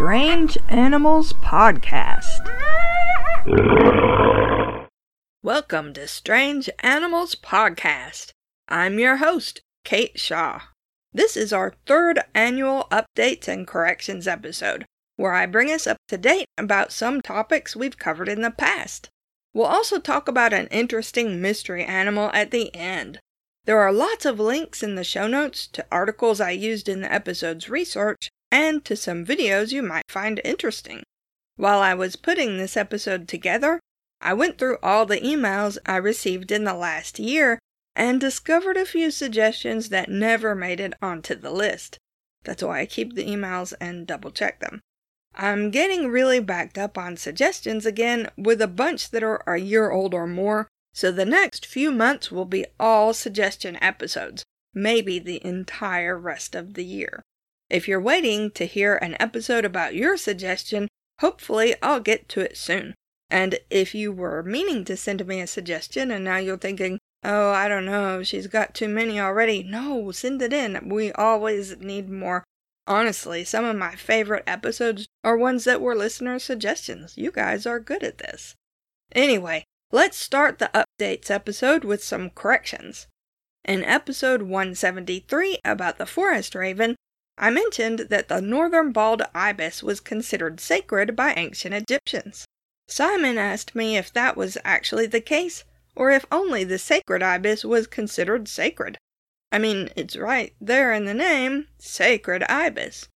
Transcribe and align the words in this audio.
Strange 0.00 0.56
Animals 0.70 1.34
Podcast. 1.34 2.48
Welcome 5.42 5.92
to 5.92 6.08
Strange 6.08 6.70
Animals 6.78 7.34
Podcast. 7.34 8.30
I'm 8.66 8.98
your 8.98 9.18
host, 9.18 9.60
Kate 9.84 10.18
Shaw. 10.18 10.62
This 11.12 11.36
is 11.36 11.52
our 11.52 11.74
third 11.84 12.20
annual 12.34 12.88
Updates 12.90 13.46
and 13.46 13.66
Corrections 13.66 14.26
episode, 14.26 14.86
where 15.16 15.34
I 15.34 15.44
bring 15.44 15.70
us 15.70 15.86
up 15.86 15.98
to 16.08 16.16
date 16.16 16.46
about 16.56 16.92
some 16.92 17.20
topics 17.20 17.76
we've 17.76 17.98
covered 17.98 18.30
in 18.30 18.40
the 18.40 18.50
past. 18.50 19.10
We'll 19.52 19.66
also 19.66 20.00
talk 20.00 20.28
about 20.28 20.54
an 20.54 20.68
interesting 20.68 21.42
mystery 21.42 21.84
animal 21.84 22.30
at 22.32 22.52
the 22.52 22.74
end. 22.74 23.20
There 23.66 23.80
are 23.80 23.92
lots 23.92 24.24
of 24.24 24.40
links 24.40 24.82
in 24.82 24.94
the 24.94 25.04
show 25.04 25.26
notes 25.26 25.66
to 25.66 25.84
articles 25.92 26.40
I 26.40 26.52
used 26.52 26.88
in 26.88 27.02
the 27.02 27.12
episode's 27.12 27.68
research 27.68 28.30
and 28.50 28.84
to 28.84 28.96
some 28.96 29.24
videos 29.24 29.72
you 29.72 29.82
might 29.82 30.10
find 30.10 30.40
interesting. 30.44 31.02
While 31.56 31.80
I 31.80 31.94
was 31.94 32.16
putting 32.16 32.56
this 32.56 32.76
episode 32.76 33.28
together, 33.28 33.80
I 34.20 34.34
went 34.34 34.58
through 34.58 34.78
all 34.82 35.06
the 35.06 35.20
emails 35.20 35.78
I 35.86 35.96
received 35.96 36.50
in 36.50 36.64
the 36.64 36.74
last 36.74 37.18
year 37.18 37.58
and 37.96 38.20
discovered 38.20 38.76
a 38.76 38.86
few 38.86 39.10
suggestions 39.10 39.88
that 39.88 40.08
never 40.08 40.54
made 40.54 40.80
it 40.80 40.94
onto 41.02 41.34
the 41.34 41.50
list. 41.50 41.98
That's 42.44 42.62
why 42.62 42.80
I 42.80 42.86
keep 42.86 43.14
the 43.14 43.26
emails 43.26 43.74
and 43.80 44.06
double 44.06 44.30
check 44.30 44.60
them. 44.60 44.80
I'm 45.34 45.70
getting 45.70 46.08
really 46.08 46.40
backed 46.40 46.76
up 46.78 46.98
on 46.98 47.16
suggestions 47.16 47.86
again 47.86 48.30
with 48.36 48.60
a 48.60 48.66
bunch 48.66 49.10
that 49.10 49.22
are 49.22 49.42
a 49.46 49.58
year 49.58 49.90
old 49.90 50.12
or 50.12 50.26
more, 50.26 50.68
so 50.92 51.12
the 51.12 51.24
next 51.24 51.64
few 51.66 51.90
months 51.92 52.32
will 52.32 52.44
be 52.44 52.66
all 52.78 53.12
suggestion 53.12 53.78
episodes, 53.82 54.44
maybe 54.74 55.18
the 55.18 55.44
entire 55.44 56.18
rest 56.18 56.54
of 56.54 56.74
the 56.74 56.84
year. 56.84 57.22
If 57.70 57.86
you're 57.86 58.00
waiting 58.00 58.50
to 58.52 58.66
hear 58.66 58.96
an 58.96 59.16
episode 59.20 59.64
about 59.64 59.94
your 59.94 60.16
suggestion, 60.16 60.88
hopefully 61.20 61.76
I'll 61.80 62.00
get 62.00 62.28
to 62.30 62.40
it 62.40 62.56
soon. 62.56 62.94
And 63.30 63.60
if 63.70 63.94
you 63.94 64.10
were 64.10 64.42
meaning 64.42 64.84
to 64.86 64.96
send 64.96 65.24
me 65.24 65.40
a 65.40 65.46
suggestion 65.46 66.10
and 66.10 66.24
now 66.24 66.38
you're 66.38 66.58
thinking, 66.58 66.98
oh, 67.22 67.50
I 67.50 67.68
don't 67.68 67.84
know, 67.84 68.24
she's 68.24 68.48
got 68.48 68.74
too 68.74 68.88
many 68.88 69.20
already, 69.20 69.62
no, 69.62 70.10
send 70.10 70.42
it 70.42 70.52
in. 70.52 70.88
We 70.88 71.12
always 71.12 71.76
need 71.78 72.10
more. 72.10 72.42
Honestly, 72.88 73.44
some 73.44 73.64
of 73.64 73.76
my 73.76 73.94
favorite 73.94 74.42
episodes 74.48 75.06
are 75.22 75.36
ones 75.36 75.62
that 75.62 75.80
were 75.80 75.94
listener 75.94 76.40
suggestions. 76.40 77.16
You 77.16 77.30
guys 77.30 77.66
are 77.66 77.78
good 77.78 78.02
at 78.02 78.18
this. 78.18 78.56
Anyway, 79.12 79.62
let's 79.92 80.16
start 80.16 80.58
the 80.58 80.72
updates 80.74 81.30
episode 81.30 81.84
with 81.84 82.02
some 82.02 82.30
corrections. 82.30 83.06
In 83.64 83.84
episode 83.84 84.42
173 84.42 85.58
about 85.64 85.98
the 85.98 86.06
forest 86.06 86.56
raven, 86.56 86.96
I 87.42 87.48
mentioned 87.48 88.00
that 88.10 88.28
the 88.28 88.42
northern 88.42 88.92
bald 88.92 89.22
ibis 89.34 89.82
was 89.82 89.98
considered 89.98 90.60
sacred 90.60 91.16
by 91.16 91.32
ancient 91.32 91.74
Egyptians. 91.74 92.44
Simon 92.86 93.38
asked 93.38 93.74
me 93.74 93.96
if 93.96 94.12
that 94.12 94.36
was 94.36 94.58
actually 94.62 95.06
the 95.06 95.22
case, 95.22 95.64
or 95.96 96.10
if 96.10 96.26
only 96.30 96.64
the 96.64 96.78
sacred 96.78 97.22
ibis 97.22 97.64
was 97.64 97.86
considered 97.86 98.46
sacred. 98.46 98.98
I 99.50 99.58
mean, 99.58 99.88
it's 99.96 100.18
right 100.18 100.52
there 100.60 100.92
in 100.92 101.06
the 101.06 101.14
name, 101.14 101.68
Sacred 101.78 102.42
Ibis. 102.42 103.08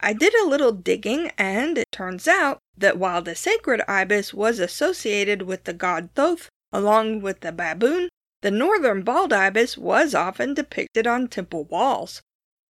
I 0.00 0.12
did 0.12 0.34
a 0.34 0.46
little 0.46 0.72
digging, 0.72 1.32
and 1.36 1.76
it 1.76 1.90
turns 1.90 2.28
out 2.28 2.60
that 2.78 2.96
while 2.96 3.22
the 3.22 3.34
sacred 3.34 3.82
ibis 3.88 4.32
was 4.32 4.60
associated 4.60 5.42
with 5.42 5.64
the 5.64 5.72
god 5.72 6.10
Thoth, 6.14 6.48
along 6.72 7.22
with 7.22 7.40
the 7.40 7.50
baboon, 7.50 8.08
the 8.40 8.52
northern 8.52 9.02
bald 9.02 9.32
ibis 9.32 9.76
was 9.76 10.14
often 10.14 10.54
depicted 10.54 11.08
on 11.08 11.26
temple 11.26 11.64
walls. 11.64 12.22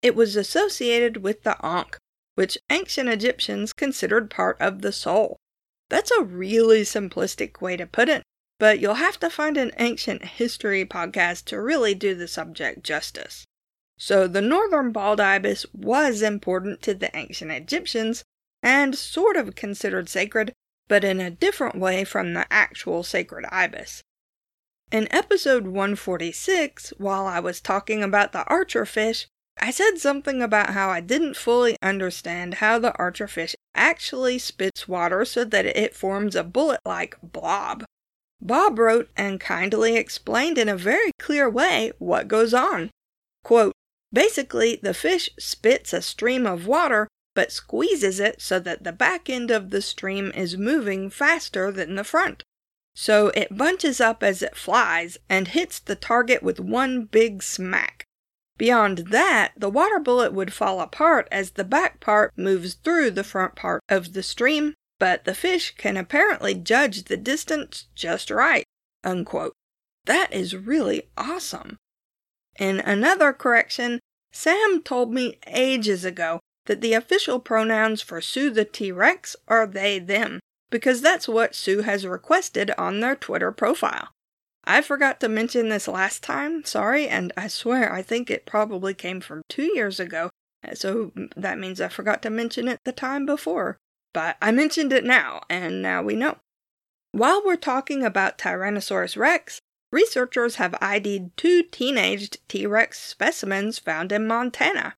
It 0.04 0.14
was 0.14 0.36
associated 0.36 1.22
with 1.22 1.44
the 1.44 1.56
akh, 1.62 1.96
which 2.34 2.58
ancient 2.68 3.08
Egyptians 3.08 3.72
considered 3.72 4.28
part 4.28 4.60
of 4.60 4.82
the 4.82 4.92
soul. 4.92 5.38
That's 5.88 6.10
a 6.10 6.22
really 6.22 6.82
simplistic 6.82 7.62
way 7.62 7.78
to 7.78 7.86
put 7.86 8.10
it, 8.10 8.22
but 8.58 8.80
you'll 8.80 9.00
have 9.00 9.18
to 9.20 9.30
find 9.30 9.56
an 9.56 9.72
ancient 9.78 10.22
history 10.22 10.84
podcast 10.84 11.46
to 11.46 11.58
really 11.58 11.94
do 11.94 12.14
the 12.14 12.28
subject 12.28 12.84
justice. 12.84 13.46
So, 13.96 14.28
the 14.28 14.42
northern 14.42 14.92
bald 14.92 15.20
ibis 15.20 15.64
was 15.72 16.20
important 16.20 16.82
to 16.82 16.92
the 16.92 17.16
ancient 17.16 17.52
Egyptians 17.52 18.24
and 18.62 18.94
sort 18.94 19.38
of 19.38 19.54
considered 19.54 20.10
sacred, 20.10 20.52
but 20.86 21.02
in 21.02 21.18
a 21.18 21.30
different 21.30 21.76
way 21.76 22.04
from 22.04 22.34
the 22.34 22.46
actual 22.52 23.04
sacred 23.04 23.46
ibis. 23.50 24.02
In 24.92 25.08
episode 25.10 25.64
146, 25.64 26.92
while 26.98 27.26
I 27.26 27.40
was 27.40 27.62
talking 27.62 28.02
about 28.02 28.32
the 28.32 28.44
archerfish, 28.50 29.28
I 29.64 29.70
said 29.70 29.96
something 29.96 30.42
about 30.42 30.74
how 30.74 30.90
I 30.90 31.00
didn't 31.00 31.38
fully 31.38 31.78
understand 31.80 32.56
how 32.56 32.78
the 32.78 32.92
archerfish 32.98 33.54
actually 33.74 34.38
spits 34.38 34.86
water 34.86 35.24
so 35.24 35.42
that 35.42 35.64
it 35.64 35.96
forms 35.96 36.36
a 36.36 36.44
bullet 36.44 36.80
like 36.84 37.16
blob. 37.22 37.82
Bob 38.42 38.78
wrote 38.78 39.08
and 39.16 39.40
kindly 39.40 39.96
explained 39.96 40.58
in 40.58 40.68
a 40.68 40.76
very 40.76 41.12
clear 41.18 41.48
way 41.48 41.92
what 41.98 42.28
goes 42.28 42.52
on. 42.52 42.90
Quote, 43.42 43.72
Basically, 44.12 44.76
the 44.82 44.92
fish 44.92 45.30
spits 45.38 45.94
a 45.94 46.02
stream 46.02 46.46
of 46.46 46.66
water 46.66 47.08
but 47.34 47.50
squeezes 47.50 48.20
it 48.20 48.42
so 48.42 48.58
that 48.58 48.84
the 48.84 48.92
back 48.92 49.30
end 49.30 49.50
of 49.50 49.70
the 49.70 49.80
stream 49.80 50.30
is 50.34 50.58
moving 50.58 51.08
faster 51.08 51.72
than 51.72 51.94
the 51.94 52.04
front. 52.04 52.42
So 52.94 53.28
it 53.28 53.56
bunches 53.56 53.98
up 53.98 54.22
as 54.22 54.42
it 54.42 54.58
flies 54.58 55.16
and 55.30 55.48
hits 55.48 55.78
the 55.78 55.96
target 55.96 56.42
with 56.42 56.60
one 56.60 57.06
big 57.06 57.42
smack. 57.42 58.03
Beyond 58.56 58.98
that, 59.08 59.52
the 59.56 59.68
water 59.68 59.98
bullet 59.98 60.32
would 60.32 60.52
fall 60.52 60.80
apart 60.80 61.26
as 61.32 61.52
the 61.52 61.64
back 61.64 62.00
part 62.00 62.32
moves 62.36 62.74
through 62.74 63.10
the 63.10 63.24
front 63.24 63.56
part 63.56 63.82
of 63.88 64.12
the 64.12 64.22
stream, 64.22 64.74
but 65.00 65.24
the 65.24 65.34
fish 65.34 65.74
can 65.76 65.96
apparently 65.96 66.54
judge 66.54 67.04
the 67.04 67.16
distance 67.16 67.88
just 67.94 68.30
right. 68.30 68.64
Unquote. 69.02 69.54
That 70.04 70.32
is 70.32 70.54
really 70.54 71.10
awesome. 71.16 71.78
In 72.58 72.78
another 72.80 73.32
correction, 73.32 73.98
Sam 74.32 74.82
told 74.82 75.12
me 75.12 75.38
ages 75.46 76.04
ago 76.04 76.40
that 76.66 76.80
the 76.80 76.94
official 76.94 77.40
pronouns 77.40 78.02
for 78.02 78.20
Sue 78.20 78.50
the 78.50 78.64
T 78.64 78.92
Rex 78.92 79.34
are 79.48 79.66
they 79.66 79.98
them, 79.98 80.40
because 80.70 81.00
that's 81.00 81.26
what 81.28 81.54
Sue 81.54 81.82
has 81.82 82.06
requested 82.06 82.70
on 82.78 83.00
their 83.00 83.16
Twitter 83.16 83.50
profile. 83.50 84.08
I 84.66 84.80
forgot 84.80 85.20
to 85.20 85.28
mention 85.28 85.68
this 85.68 85.88
last 85.88 86.22
time, 86.22 86.64
sorry, 86.64 87.06
and 87.06 87.32
I 87.36 87.48
swear 87.48 87.92
I 87.92 88.02
think 88.02 88.30
it 88.30 88.46
probably 88.46 88.94
came 88.94 89.20
from 89.20 89.42
two 89.48 89.70
years 89.74 90.00
ago, 90.00 90.30
so 90.72 91.12
that 91.36 91.58
means 91.58 91.80
I 91.80 91.88
forgot 91.88 92.22
to 92.22 92.30
mention 92.30 92.68
it 92.68 92.80
the 92.84 92.92
time 92.92 93.26
before. 93.26 93.76
But 94.14 94.36
I 94.40 94.52
mentioned 94.52 94.92
it 94.92 95.04
now, 95.04 95.42
and 95.50 95.82
now 95.82 96.02
we 96.02 96.14
know. 96.14 96.38
While 97.12 97.42
we're 97.44 97.56
talking 97.56 98.04
about 98.04 98.38
Tyrannosaurus 98.38 99.16
rex, 99.16 99.60
researchers 99.92 100.56
have 100.56 100.74
ID'd 100.80 101.36
two 101.36 101.62
teenaged 101.64 102.38
T 102.48 102.66
Rex 102.66 103.00
specimens 103.00 103.78
found 103.78 104.12
in 104.12 104.26
Montana. 104.26 104.94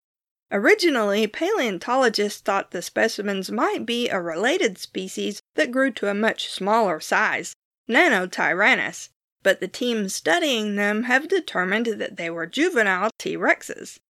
Originally, 0.52 1.26
paleontologists 1.26 2.40
thought 2.40 2.70
the 2.70 2.82
specimens 2.82 3.50
might 3.50 3.84
be 3.84 4.08
a 4.08 4.20
related 4.20 4.78
species 4.78 5.42
that 5.56 5.72
grew 5.72 5.90
to 5.90 6.08
a 6.08 6.14
much 6.14 6.48
smaller 6.48 7.00
size, 7.00 7.52
Nanotyrannus, 7.90 9.08
but 9.46 9.60
the 9.60 9.68
team 9.68 10.08
studying 10.08 10.74
them 10.74 11.04
have 11.04 11.28
determined 11.28 11.86
that 11.86 12.16
they 12.16 12.28
were 12.28 12.48
juvenile 12.48 13.10
T. 13.16 13.36
rexes. 13.36 14.00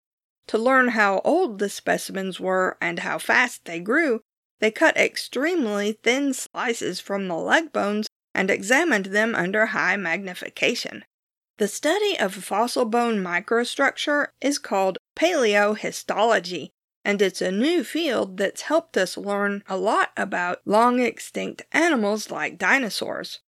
To 0.47 0.57
learn 0.57 0.87
how 0.87 1.21
old 1.23 1.59
the 1.59 1.69
specimens 1.69 2.39
were 2.39 2.75
and 2.81 3.01
how 3.01 3.19
fast 3.19 3.65
they 3.65 3.79
grew, 3.79 4.21
they 4.59 4.71
cut 4.71 4.97
extremely 4.97 5.91
thin 5.91 6.33
slices 6.33 6.99
from 6.99 7.27
the 7.27 7.35
leg 7.35 7.71
bones 7.71 8.07
and 8.33 8.49
examined 8.49 9.07
them 9.07 9.35
under 9.35 9.67
high 9.67 9.95
magnification. 9.95 11.05
The 11.59 11.67
study 11.67 12.17
of 12.17 12.33
fossil 12.33 12.85
bone 12.85 13.23
microstructure 13.23 14.29
is 14.41 14.57
called 14.57 14.97
paleohistology, 15.15 16.69
and 17.05 17.21
it's 17.21 17.43
a 17.43 17.51
new 17.51 17.83
field 17.83 18.37
that's 18.37 18.63
helped 18.63 18.97
us 18.97 19.17
learn 19.17 19.63
a 19.69 19.77
lot 19.77 20.13
about 20.17 20.61
long 20.65 20.99
extinct 20.99 21.61
animals 21.71 22.31
like 22.31 22.57
dinosaurs. 22.57 23.41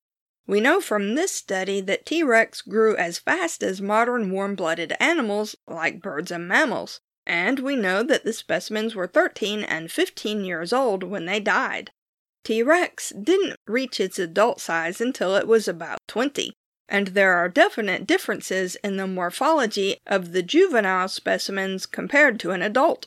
We 0.48 0.62
know 0.62 0.80
from 0.80 1.14
this 1.14 1.30
study 1.30 1.82
that 1.82 2.06
T. 2.06 2.22
rex 2.22 2.62
grew 2.62 2.96
as 2.96 3.18
fast 3.18 3.62
as 3.62 3.82
modern 3.82 4.30
warm 4.32 4.54
blooded 4.54 4.94
animals 4.98 5.54
like 5.66 6.00
birds 6.00 6.30
and 6.30 6.48
mammals, 6.48 7.00
and 7.26 7.60
we 7.60 7.76
know 7.76 8.02
that 8.02 8.24
the 8.24 8.32
specimens 8.32 8.94
were 8.94 9.06
13 9.06 9.62
and 9.62 9.92
15 9.92 10.46
years 10.46 10.72
old 10.72 11.02
when 11.02 11.26
they 11.26 11.38
died. 11.38 11.90
T. 12.44 12.62
rex 12.62 13.10
didn't 13.10 13.56
reach 13.66 14.00
its 14.00 14.18
adult 14.18 14.58
size 14.58 15.02
until 15.02 15.36
it 15.36 15.46
was 15.46 15.68
about 15.68 15.98
20, 16.08 16.54
and 16.88 17.08
there 17.08 17.34
are 17.34 17.50
definite 17.50 18.06
differences 18.06 18.74
in 18.76 18.96
the 18.96 19.06
morphology 19.06 19.98
of 20.06 20.32
the 20.32 20.42
juvenile 20.42 21.08
specimens 21.08 21.84
compared 21.84 22.40
to 22.40 22.52
an 22.52 22.62
adult. 22.62 23.04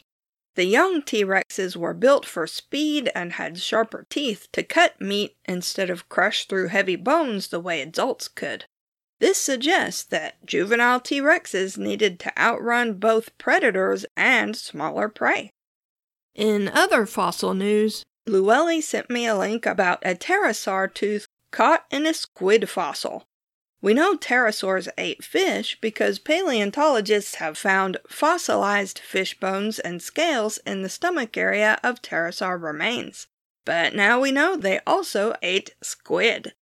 The 0.55 0.65
young 0.65 1.01
T 1.01 1.23
Rexes 1.23 1.75
were 1.75 1.93
built 1.93 2.25
for 2.25 2.45
speed 2.45 3.09
and 3.15 3.33
had 3.33 3.57
sharper 3.59 4.05
teeth 4.09 4.47
to 4.51 4.63
cut 4.63 4.99
meat 4.99 5.35
instead 5.45 5.89
of 5.89 6.09
crush 6.09 6.45
through 6.45 6.67
heavy 6.67 6.97
bones 6.97 7.47
the 7.47 7.59
way 7.59 7.81
adults 7.81 8.27
could. 8.27 8.65
This 9.19 9.37
suggests 9.37 10.03
that 10.03 10.45
juvenile 10.45 10.99
T 10.99 11.21
Rexes 11.21 11.77
needed 11.77 12.19
to 12.21 12.37
outrun 12.37 12.95
both 12.95 13.37
predators 13.37 14.05
and 14.17 14.57
smaller 14.57 15.07
prey. 15.07 15.51
In 16.35 16.67
other 16.67 17.05
fossil 17.05 17.53
news, 17.53 18.03
Llewellyn 18.27 18.81
sent 18.81 19.09
me 19.09 19.25
a 19.25 19.37
link 19.37 19.65
about 19.65 20.05
a 20.05 20.15
pterosaur 20.15 20.93
tooth 20.93 21.27
caught 21.51 21.85
in 21.91 22.05
a 22.05 22.13
squid 22.13 22.69
fossil. 22.69 23.23
We 23.81 23.95
know 23.95 24.15
pterosaurs 24.15 24.87
ate 24.97 25.23
fish 25.23 25.77
because 25.81 26.19
paleontologists 26.19 27.35
have 27.35 27.57
found 27.57 27.97
fossilized 28.07 28.99
fish 28.99 29.39
bones 29.39 29.79
and 29.79 30.01
scales 30.01 30.59
in 30.59 30.83
the 30.83 30.89
stomach 30.89 31.35
area 31.35 31.79
of 31.83 32.01
pterosaur 32.01 32.61
remains. 32.61 33.27
But 33.65 33.95
now 33.95 34.19
we 34.19 34.31
know 34.31 34.55
they 34.55 34.79
also 34.85 35.35
ate 35.41 35.73
squid. 35.81 36.53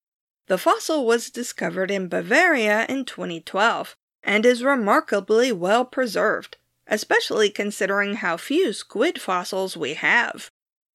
The 0.48 0.58
fossil 0.58 1.06
was 1.06 1.30
discovered 1.30 1.92
in 1.92 2.08
Bavaria 2.08 2.86
in 2.88 3.04
2012 3.04 3.96
and 4.24 4.46
is 4.46 4.64
remarkably 4.64 5.52
well 5.52 5.86
preserved, 5.86 6.58
especially 6.88 7.50
considering 7.50 8.16
how 8.16 8.38
few 8.38 8.72
squid 8.72 9.20
fossils 9.22 9.76
we 9.76 9.94
have. 9.96 10.50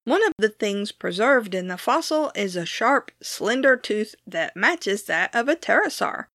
One 0.05 0.25
of 0.25 0.33
the 0.39 0.51
things 0.51 0.93
preserved 0.93 1.55
in 1.55 1.69
the 1.69 1.79
fossil 1.79 2.31
is 2.35 2.56
a 2.56 2.67
sharp, 2.67 3.11
slender 3.23 3.77
tooth 3.77 4.15
that 4.27 4.55
matches 4.55 5.05
that 5.05 5.35
of 5.35 5.49
a 5.49 5.56
pterosaur. 5.56 6.27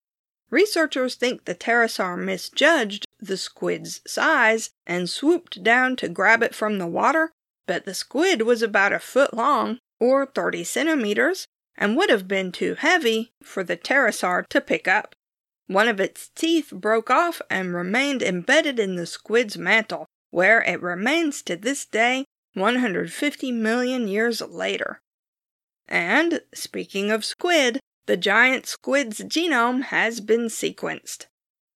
Researchers 0.50 1.14
think 1.14 1.44
the 1.44 1.54
pterosaur 1.54 2.18
misjudged 2.18 3.06
the 3.20 3.36
squid's 3.36 4.00
size 4.06 4.70
and 4.86 5.08
swooped 5.08 5.62
down 5.62 5.94
to 5.96 6.08
grab 6.08 6.42
it 6.42 6.54
from 6.54 6.78
the 6.78 6.86
water, 6.88 7.30
but 7.66 7.84
the 7.84 7.94
squid 7.94 8.42
was 8.42 8.60
about 8.60 8.92
a 8.92 8.98
foot 8.98 9.32
long, 9.32 9.78
or 10.00 10.26
30 10.26 10.64
centimeters, 10.64 11.46
and 11.76 11.96
would 11.96 12.10
have 12.10 12.26
been 12.26 12.50
too 12.50 12.74
heavy 12.74 13.30
for 13.44 13.62
the 13.62 13.76
pterosaur 13.76 14.44
to 14.48 14.60
pick 14.60 14.88
up. 14.88 15.14
One 15.68 15.86
of 15.86 16.00
its 16.00 16.30
teeth 16.34 16.72
broke 16.72 17.10
off 17.10 17.40
and 17.48 17.72
remained 17.72 18.22
embedded 18.22 18.80
in 18.80 18.96
the 18.96 19.06
squid's 19.06 19.56
mantle, 19.56 20.06
where 20.30 20.62
it 20.62 20.82
remains 20.82 21.42
to 21.42 21.54
this 21.54 21.84
day 21.84 22.24
150 22.54 23.52
million 23.52 24.08
years 24.08 24.40
later. 24.40 25.00
And, 25.88 26.40
speaking 26.54 27.10
of 27.10 27.24
squid, 27.24 27.80
the 28.06 28.16
giant 28.16 28.66
squid's 28.66 29.20
genome 29.20 29.84
has 29.84 30.20
been 30.20 30.46
sequenced. 30.46 31.26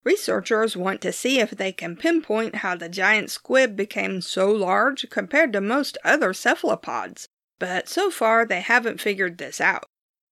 Researchers 0.04 0.76
want 0.76 1.02
to 1.02 1.12
see 1.12 1.40
if 1.40 1.52
they 1.52 1.72
can 1.72 1.96
pinpoint 1.96 2.56
how 2.56 2.76
the 2.76 2.90
giant 2.90 3.30
squid 3.30 3.76
became 3.76 4.22
so 4.22 4.52
large 4.52 5.10
compared 5.10 5.54
to 5.54 5.62
most 5.62 5.98
other 6.04 6.34
cephalopods, 6.34 7.28
but 7.60 7.88
so 7.88 8.10
far 8.10 8.46
they 8.46 8.62
haven't 8.62 9.00
figured 9.00 9.38
this 9.38 9.62
out. 9.62 9.86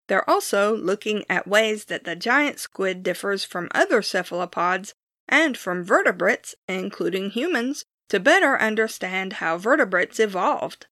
They're 0.07 0.29
also 0.29 0.75
looking 0.75 1.25
at 1.29 1.47
ways 1.47 1.85
that 1.85 2.05
the 2.05 2.15
giant 2.15 2.59
squid 2.59 3.03
differs 3.03 3.43
from 3.43 3.67
other 3.75 4.01
cephalopods 4.01 4.93
and 5.27 5.57
from 5.57 5.83
vertebrates, 5.83 6.55
including 6.69 7.31
humans, 7.31 7.83
to 8.09 8.19
better 8.19 8.59
understand 8.59 9.33
how 9.33 9.57
vertebrates 9.57 10.19
evolved. 10.19 10.87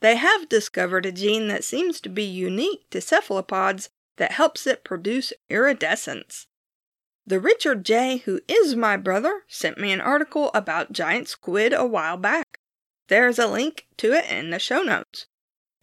They 0.00 0.16
have 0.16 0.48
discovered 0.48 1.06
a 1.06 1.12
gene 1.12 1.48
that 1.48 1.64
seems 1.64 2.00
to 2.02 2.08
be 2.08 2.24
unique 2.24 2.88
to 2.90 3.00
cephalopods 3.00 3.88
that 4.16 4.32
helps 4.32 4.66
it 4.66 4.84
produce 4.84 5.32
iridescence. 5.48 6.46
The 7.26 7.40
Richard 7.40 7.84
J., 7.84 8.18
who 8.18 8.40
is 8.46 8.76
my 8.76 8.96
brother, 8.96 9.44
sent 9.48 9.78
me 9.78 9.92
an 9.92 10.00
article 10.00 10.50
about 10.52 10.92
giant 10.92 11.28
squid 11.28 11.72
a 11.72 11.86
while 11.86 12.18
back. 12.18 12.58
There's 13.08 13.38
a 13.38 13.46
link 13.46 13.86
to 13.98 14.12
it 14.12 14.30
in 14.30 14.50
the 14.50 14.58
show 14.58 14.82
notes. 14.82 15.26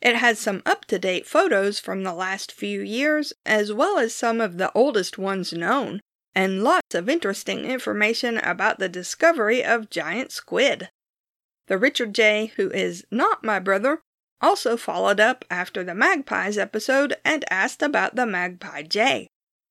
It 0.02 0.16
has 0.16 0.40
some 0.40 0.62
up 0.66 0.86
to 0.86 1.00
date 1.00 1.28
photos 1.28 1.80
from 1.80 2.04
the 2.04 2.14
last 2.14 2.52
few 2.52 2.82
years, 2.82 3.34
as 3.46 3.72
well 3.72 3.98
as 3.98 4.14
some 4.14 4.42
of 4.42 4.58
the 4.58 4.72
oldest 4.74 5.18
ones 5.18 5.54
known, 5.54 6.02
and 6.34 6.64
lots 6.64 6.96
of 6.96 7.10
interesting 7.10 7.66
information 7.66 8.38
about 8.38 8.80
the 8.80 8.90
discovery 8.90 9.64
of 9.64 9.90
giant 9.90 10.32
squid. 10.32 10.90
The 11.68 11.78
Richard 11.78 12.14
J., 12.14 12.54
who 12.56 12.70
is 12.72 13.06
not 13.12 13.44
my 13.44 13.60
brother, 13.60 14.02
also 14.42 14.76
followed 14.76 15.20
up 15.20 15.46
after 15.50 15.84
the 15.84 15.96
Magpies 15.96 16.58
episode 16.58 17.16
and 17.24 17.46
asked 17.50 17.82
about 17.82 18.16
the 18.16 18.26
Magpie 18.26 18.84
Jay. 18.84 19.28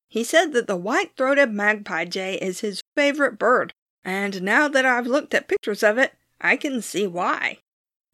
He 0.08 0.24
said 0.24 0.52
that 0.52 0.66
the 0.66 0.76
white 0.76 1.16
throated 1.16 1.52
Magpie 1.52 2.04
Jay 2.04 2.34
is 2.36 2.60
his 2.60 2.80
favorite 2.96 3.38
bird, 3.38 3.72
and 4.04 4.42
now 4.42 4.68
that 4.68 4.84
I've 4.84 5.06
looked 5.06 5.34
at 5.34 5.48
pictures 5.48 5.82
of 5.82 5.98
it, 5.98 6.14
I 6.40 6.56
can 6.56 6.82
see 6.82 7.06
why. 7.06 7.58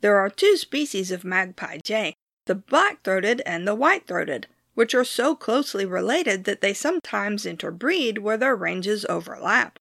There 0.00 0.18
are 0.18 0.30
two 0.30 0.56
species 0.56 1.10
of 1.10 1.24
Magpie 1.24 1.78
Jay 1.84 2.14
the 2.46 2.54
black 2.54 3.02
throated 3.02 3.42
and 3.44 3.66
the 3.66 3.74
white 3.74 4.06
throated 4.06 4.46
which 4.76 4.94
are 4.94 5.04
so 5.04 5.34
closely 5.34 5.86
related 5.86 6.44
that 6.44 6.60
they 6.60 6.74
sometimes 6.74 7.46
interbreed 7.46 8.18
where 8.18 8.36
their 8.36 8.54
ranges 8.54 9.06
overlap. 9.08 9.78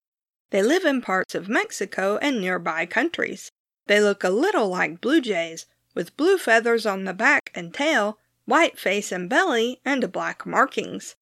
They 0.51 0.63
live 0.63 0.86
in 0.86 1.01
parts 1.01 1.36
of 1.36 1.50
Mexico 1.50 2.18
and 2.21 2.39
nearby 2.39 2.86
countries. 2.86 3.51
They 3.88 4.00
look 4.00 4.24
a 4.24 4.30
little 4.30 4.69
like 4.69 5.01
blue 5.01 5.19
jays, 5.19 5.65
with 5.94 6.15
blue 6.15 6.38
feathers 6.38 6.86
on 6.86 7.03
the 7.03 7.13
back 7.13 7.51
and 7.53 7.74
tail, 7.74 8.19
white 8.45 8.80
face 8.80 9.12
and 9.12 9.30
belly, 9.30 9.81
and 9.83 10.12
black 10.13 10.45
markings. 10.45 11.15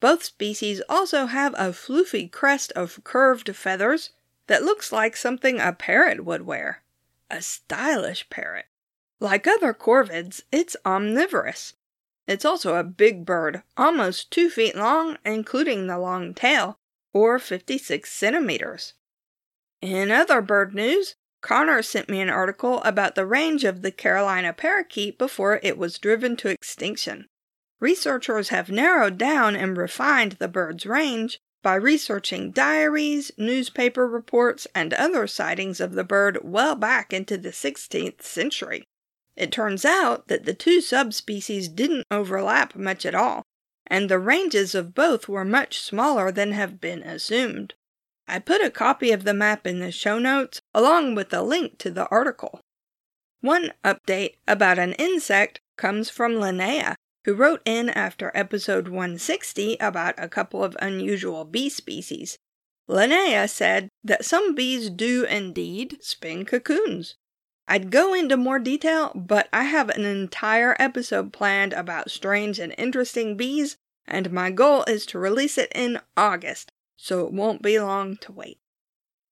Both 0.00 0.24
species 0.24 0.80
also 0.88 1.26
have 1.26 1.52
a 1.54 1.74
floofy 1.74 2.32
crest 2.32 2.72
of 2.72 3.04
curved 3.04 3.54
feathers 3.54 4.10
that 4.46 4.62
looks 4.62 4.90
like 4.90 5.16
something 5.16 5.60
a 5.60 5.74
parrot 5.74 6.24
would 6.24 6.46
wear. 6.46 6.82
A 7.30 7.42
stylish 7.42 8.30
parrot. 8.30 8.66
Like 9.20 9.46
other 9.46 9.74
corvids, 9.74 10.40
it's 10.50 10.76
omnivorous, 10.86 11.74
it's 12.28 12.44
also 12.44 12.76
a 12.76 12.84
big 12.84 13.24
bird, 13.24 13.62
almost 13.76 14.30
2 14.30 14.50
feet 14.50 14.76
long, 14.76 15.16
including 15.24 15.86
the 15.86 15.98
long 15.98 16.34
tail, 16.34 16.78
or 17.12 17.38
56 17.38 18.12
centimeters. 18.12 18.94
In 19.80 20.10
other 20.10 20.40
bird 20.40 20.74
news, 20.74 21.16
Connor 21.40 21.82
sent 21.82 22.08
me 22.08 22.20
an 22.20 22.28
article 22.28 22.82
about 22.82 23.14
the 23.14 23.26
range 23.26 23.64
of 23.64 23.82
the 23.82 23.92
Carolina 23.92 24.52
parakeet 24.52 25.18
before 25.18 25.60
it 25.62 25.78
was 25.78 25.98
driven 25.98 26.36
to 26.36 26.48
extinction. 26.48 27.26
Researchers 27.80 28.48
have 28.48 28.70
narrowed 28.70 29.18
down 29.18 29.54
and 29.54 29.76
refined 29.76 30.32
the 30.32 30.48
bird's 30.48 30.84
range 30.84 31.38
by 31.62 31.76
researching 31.76 32.50
diaries, 32.50 33.30
newspaper 33.38 34.06
reports, 34.06 34.66
and 34.74 34.92
other 34.92 35.26
sightings 35.26 35.80
of 35.80 35.92
the 35.92 36.04
bird 36.04 36.38
well 36.42 36.74
back 36.74 37.12
into 37.12 37.38
the 37.38 37.50
16th 37.50 38.22
century. 38.22 38.84
It 39.38 39.52
turns 39.52 39.84
out 39.84 40.26
that 40.26 40.46
the 40.46 40.52
two 40.52 40.80
subspecies 40.80 41.68
didn't 41.68 42.08
overlap 42.10 42.74
much 42.74 43.06
at 43.06 43.14
all, 43.14 43.44
and 43.86 44.08
the 44.08 44.18
ranges 44.18 44.74
of 44.74 44.96
both 44.96 45.28
were 45.28 45.44
much 45.44 45.80
smaller 45.80 46.32
than 46.32 46.50
have 46.50 46.80
been 46.80 47.04
assumed. 47.04 47.74
I 48.26 48.40
put 48.40 48.64
a 48.64 48.68
copy 48.68 49.12
of 49.12 49.22
the 49.22 49.32
map 49.32 49.64
in 49.64 49.78
the 49.78 49.92
show 49.92 50.18
notes 50.18 50.60
along 50.74 51.14
with 51.14 51.32
a 51.32 51.42
link 51.42 51.78
to 51.78 51.90
the 51.92 52.08
article. 52.08 52.60
One 53.40 53.72
update 53.84 54.38
about 54.48 54.80
an 54.80 54.94
insect 54.94 55.60
comes 55.76 56.10
from 56.10 56.32
Linnea, 56.32 56.96
who 57.24 57.34
wrote 57.34 57.62
in 57.64 57.90
after 57.90 58.32
episode 58.34 58.88
160 58.88 59.76
about 59.76 60.16
a 60.18 60.28
couple 60.28 60.64
of 60.64 60.76
unusual 60.82 61.44
bee 61.44 61.68
species. 61.68 62.38
Linnea 62.90 63.48
said 63.48 63.88
that 64.02 64.24
some 64.24 64.56
bees 64.56 64.90
do 64.90 65.24
indeed 65.24 65.98
spin 66.00 66.44
cocoons, 66.44 67.14
I'd 67.70 67.90
go 67.90 68.14
into 68.14 68.38
more 68.38 68.58
detail, 68.58 69.12
but 69.14 69.46
I 69.52 69.64
have 69.64 69.90
an 69.90 70.06
entire 70.06 70.74
episode 70.78 71.34
planned 71.34 71.74
about 71.74 72.10
strange 72.10 72.58
and 72.58 72.74
interesting 72.78 73.36
bees, 73.36 73.76
and 74.06 74.32
my 74.32 74.50
goal 74.50 74.84
is 74.84 75.04
to 75.06 75.18
release 75.18 75.58
it 75.58 75.70
in 75.74 76.00
August, 76.16 76.72
so 76.96 77.26
it 77.26 77.32
won't 77.32 77.60
be 77.60 77.78
long 77.78 78.16
to 78.22 78.32
wait. 78.32 78.58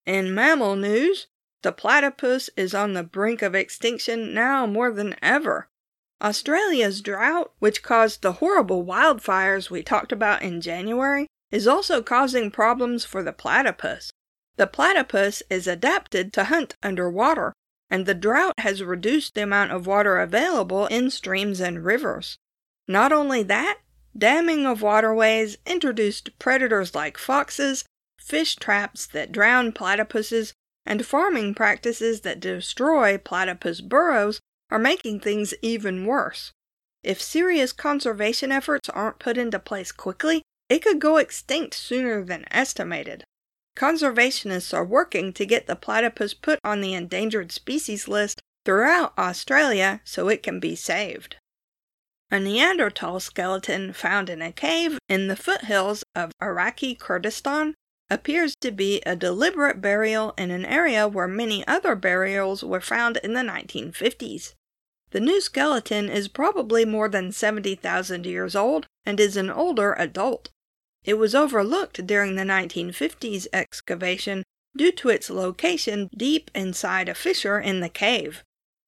In 0.05 0.35
mammal 0.35 0.76
news, 0.76 1.28
the 1.62 1.73
platypus 1.73 2.50
is 2.59 2.75
on 2.75 2.93
the 2.93 3.02
brink 3.02 3.40
of 3.40 3.55
extinction 3.55 4.35
now 4.35 4.66
more 4.66 4.93
than 4.93 5.16
ever. 5.23 5.69
Australia's 6.23 7.00
drought, 7.00 7.52
which 7.59 7.83
caused 7.83 8.21
the 8.21 8.33
horrible 8.33 8.85
wildfires 8.85 9.71
we 9.71 9.83
talked 9.83 10.12
about 10.12 10.43
in 10.43 10.61
January, 10.61 11.26
is 11.50 11.66
also 11.66 12.02
causing 12.02 12.50
problems 12.50 13.07
for 13.07 13.23
the 13.23 13.33
platypus. 13.33 14.11
The 14.57 14.66
platypus 14.66 15.43
is 15.49 15.66
adapted 15.66 16.35
to 16.35 16.45
hunt 16.45 16.76
underwater, 16.83 17.55
and 17.90 18.07
the 18.07 18.14
drought 18.14 18.55
has 18.59 18.83
reduced 18.83 19.35
the 19.35 19.43
amount 19.43 19.73
of 19.73 19.87
water 19.87 20.19
available 20.19 20.87
in 20.87 21.11
streams 21.11 21.61
and 21.61 21.85
rivers. 21.85 22.37
Not 22.88 23.12
only 23.12 23.43
that, 23.45 23.78
damming 24.16 24.66
of 24.66 24.83
waterways 24.83 25.59
introduced 25.66 26.38
predators 26.38 26.95
like 26.95 27.19
foxes, 27.19 27.85
fish 28.19 28.57
traps 28.57 29.07
that 29.07 29.33
drown 29.33 29.73
platypuses, 29.73 30.52
and 30.85 31.05
farming 31.05 31.55
practices 31.55 32.21
that 32.23 32.40
destroy 32.40 33.19
platypus 33.19 33.81
burrows 33.81 34.40
are 34.71 34.78
making 34.78 35.21
things 35.21 35.55
even 35.62 36.07
worse. 36.07 36.52
If 37.02 37.21
serious 37.21 37.73
conservation 37.73 38.50
efforts 38.50 38.88
aren't 38.88 39.21
put 39.21 39.38
into 39.38 39.59
place 39.59 39.93
quickly, 39.93 40.43
it 40.69 40.83
could 40.83 41.00
go 41.00 41.19
extinct 41.19 41.75
sooner 41.75 42.25
than 42.25 42.47
estimated. 42.50 43.25
Conservationists 43.76 44.73
are 44.73 44.85
working 44.85 45.35
to 45.35 45.45
get 45.45 45.66
the 45.66 45.76
platypus 45.76 46.33
put 46.33 46.59
on 46.64 46.80
the 46.80 46.95
endangered 46.95 47.52
species 47.52 48.09
list 48.09 48.40
throughout 48.64 49.12
Australia 49.18 50.00
so 50.02 50.28
it 50.28 50.42
can 50.42 50.59
be 50.59 50.75
saved. 50.75 51.37
A 52.30 52.40
Neanderthal 52.40 53.21
skeleton 53.21 53.92
found 53.92 54.30
in 54.30 54.42
a 54.42 54.50
cave 54.50 54.99
in 55.09 55.28
the 55.28 55.37
foothills 55.37 56.02
of 56.14 56.33
Iraqi 56.42 56.95
Kurdistan 56.95 57.75
appears 58.09 58.56
to 58.62 58.73
be 58.73 59.00
a 59.02 59.14
deliberate 59.14 59.80
burial 59.80 60.33
in 60.38 60.50
an 60.50 60.64
area 60.64 61.06
where 61.06 61.28
many 61.28 61.66
other 61.68 61.95
burials 61.95 62.64
were 62.64 62.80
found 62.80 63.18
in 63.18 63.35
the 63.35 63.40
1950s. 63.40 64.54
The 65.11 65.21
new 65.21 65.40
skeleton 65.40 66.09
is 66.09 66.28
probably 66.28 66.85
more 66.85 67.09
than 67.09 67.30
70,000 67.30 68.26
years 68.26 68.56
old 68.56 68.87
and 69.04 69.21
is 69.21 69.37
an 69.37 69.50
older 69.50 69.92
adult. 69.99 70.49
It 71.06 71.18
was 71.18 71.36
overlooked 71.36 72.04
during 72.04 72.34
the 72.34 72.42
1950s 72.42 73.46
excavation 73.52 74.42
due 74.76 74.90
to 74.92 75.08
its 75.08 75.30
location 75.30 76.10
deep 76.14 76.50
inside 76.52 77.08
a 77.08 77.14
fissure 77.14 77.60
in 77.60 77.78
the 77.78 77.88
cave. 77.88 78.42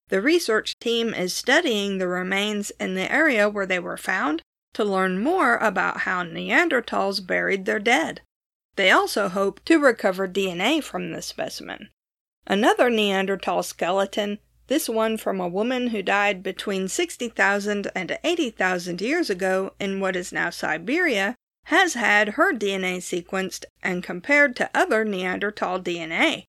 The 0.08 0.20
research 0.20 0.76
team 0.80 1.14
is 1.14 1.32
studying 1.32 1.98
the 1.98 2.08
remains 2.08 2.72
in 2.80 2.94
the 2.94 3.10
area 3.10 3.48
where 3.48 3.66
they 3.66 3.78
were 3.78 3.96
found 3.96 4.42
to 4.75 4.84
learn 4.84 5.22
more 5.22 5.58
about 5.58 6.00
how 6.00 6.25
Neanderthals 6.25 7.25
buried 7.25 7.66
their 7.66 7.78
dead. 7.78 8.22
They 8.75 8.90
also 8.90 9.28
hope 9.28 9.64
to 9.66 9.78
recover 9.78 10.26
DNA 10.26 10.82
from 10.82 11.12
the 11.12 11.22
specimen. 11.22 11.90
Another 12.46 12.90
Neanderthal 12.90 13.62
skeleton, 13.62 14.38
this 14.66 14.88
one 14.88 15.18
from 15.18 15.40
a 15.40 15.48
woman 15.48 15.88
who 15.88 16.02
died 16.02 16.42
between 16.42 16.88
60,000 16.88 17.90
and 17.94 18.18
80,000 18.25 19.00
years 19.00 19.30
ago 19.30 19.72
in 19.78 20.00
what 20.00 20.16
is 20.16 20.32
now 20.32 20.50
Siberia, 20.50 21.37
has 21.68 21.92
had 21.92 22.30
her 22.30 22.54
DNA 22.54 22.96
sequenced 22.96 23.66
and 23.82 24.02
compared 24.02 24.56
to 24.56 24.70
other 24.72 25.04
Neanderthal 25.04 25.78
DNA. 25.78 26.44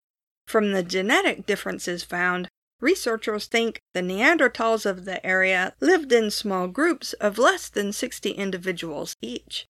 From 0.48 0.72
the 0.72 0.82
genetic 0.82 1.46
differences 1.46 2.06
found, 2.06 2.48
researchers 2.80 3.46
think 3.46 3.82
the 3.94 4.02
Neanderthals 4.02 4.86
of 4.86 5.04
the 5.04 5.26
area 5.26 5.74
lived 5.82 6.14
in 6.14 6.32
small 6.32 6.70
groups 6.70 7.12
of 7.14 7.38
less 7.38 7.68
than 7.68 7.92
60 7.92 8.32
individuals 8.32 9.14
each. 9.22 9.66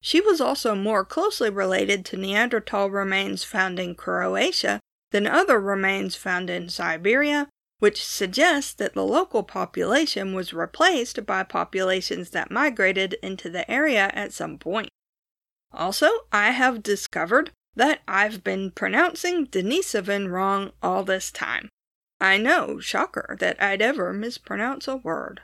She 0.00 0.22
was 0.22 0.40
also 0.40 0.74
more 0.74 1.04
closely 1.04 1.50
related 1.50 2.06
to 2.06 2.16
Neanderthal 2.16 2.90
remains 2.90 3.44
found 3.44 3.78
in 3.78 3.94
Croatia 3.94 4.80
than 5.10 5.26
other 5.26 5.60
remains 5.60 6.16
found 6.16 6.48
in 6.48 6.70
Siberia, 6.70 7.48
which 7.78 8.02
suggests 8.02 8.72
that 8.72 8.94
the 8.94 9.04
local 9.04 9.42
population 9.42 10.32
was 10.32 10.54
replaced 10.54 11.26
by 11.26 11.42
populations 11.42 12.30
that 12.30 12.50
migrated 12.50 13.16
into 13.22 13.50
the 13.50 13.70
area 13.70 14.10
at 14.14 14.32
some 14.32 14.56
point. 14.56 14.88
Also, 15.76 16.08
I 16.32 16.50
have 16.50 16.82
discovered 16.82 17.50
that 17.76 18.00
I've 18.06 18.44
been 18.44 18.70
pronouncing 18.70 19.46
Denisovan 19.46 20.30
wrong 20.30 20.72
all 20.82 21.04
this 21.04 21.30
time. 21.30 21.68
I 22.20 22.38
know, 22.38 22.78
shocker, 22.80 23.36
that 23.40 23.60
I'd 23.62 23.82
ever 23.82 24.12
mispronounce 24.12 24.86
a 24.86 24.96
word. 24.96 25.40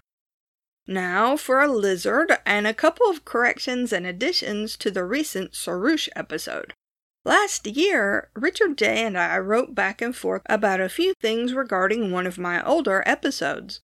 Now 0.87 1.37
for 1.37 1.61
a 1.61 1.69
lizard 1.69 2.39
and 2.47 2.67
a 2.67 2.75
couple 2.75 3.09
of 3.11 3.25
corrections 3.25 3.93
and 3.93 4.07
additions 4.07 4.77
to 4.79 4.91
the 4.91 5.05
recent 5.05 5.55
Sirrush 5.55 6.09
episode. 6.17 6.75
Last 7.25 7.67
year, 7.67 8.31
Richard 8.35 8.79
J. 8.79 9.05
and 9.05 9.19
I 9.19 9.39
wrote 9.39 9.75
back 9.75 10.01
and 10.01 10.17
forth 10.17 10.43
about 10.47 10.81
a 10.81 10.89
few 10.89 11.13
things 11.21 11.53
regarding 11.53 12.11
one 12.11 12.27
of 12.27 12.39
my 12.39 12.65
older 12.65 13.03
episodes. 13.05 13.81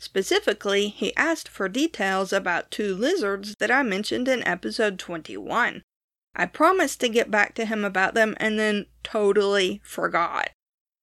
Specifically, 0.00 0.88
he 0.88 1.14
asked 1.16 1.48
for 1.48 1.68
details 1.68 2.32
about 2.32 2.70
two 2.70 2.94
lizards 2.94 3.54
that 3.58 3.70
I 3.70 3.82
mentioned 3.82 4.26
in 4.26 4.46
episode 4.46 4.98
21. 4.98 5.82
I 6.38 6.46
promised 6.46 7.00
to 7.00 7.08
get 7.08 7.32
back 7.32 7.54
to 7.56 7.66
him 7.66 7.84
about 7.84 8.14
them 8.14 8.36
and 8.38 8.58
then 8.58 8.86
totally 9.02 9.80
forgot. 9.82 10.50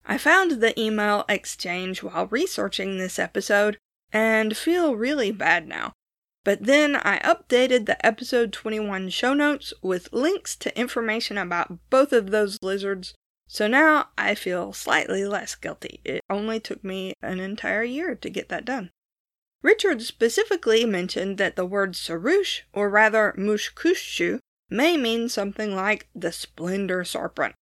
I 0.05 0.17
found 0.17 0.61
the 0.61 0.79
email 0.79 1.25
exchange 1.27 2.01
while 2.01 2.27
researching 2.27 2.97
this 2.97 3.19
episode 3.19 3.77
and 4.13 4.55
feel 4.55 4.95
really 4.95 5.31
bad 5.31 5.67
now. 5.67 5.91
But 6.45 6.63
then 6.63 6.95
I 6.95 7.19
updated 7.19 7.85
the 7.85 8.03
episode 8.05 8.53
21 8.53 9.09
show 9.09 9.33
notes 9.33 9.73
with 9.81 10.13
links 10.13 10.55
to 10.57 10.79
information 10.79 11.37
about 11.37 11.79
both 11.89 12.13
of 12.13 12.29
those 12.31 12.59
lizards, 12.61 13.13
so 13.47 13.67
now 13.67 14.09
I 14.17 14.35
feel 14.35 14.71
slightly 14.71 15.25
less 15.25 15.55
guilty. 15.55 16.01
It 16.05 16.21
only 16.29 16.59
took 16.59 16.83
me 16.83 17.13
an 17.21 17.39
entire 17.39 17.83
year 17.83 18.15
to 18.15 18.29
get 18.29 18.49
that 18.49 18.63
done. 18.63 18.91
Richard 19.63 20.03
specifically 20.03 20.85
mentioned 20.85 21.39
that 21.39 21.55
the 21.55 21.65
word 21.65 21.95
Sirrush, 21.95 22.61
or 22.71 22.89
rather 22.89 23.33
Mushkushu, 23.35 24.39
may 24.69 24.97
mean 24.97 25.29
something 25.29 25.75
like 25.75 26.07
the 26.15 26.31
Splendor 26.31 27.03
Serpent. 27.03 27.55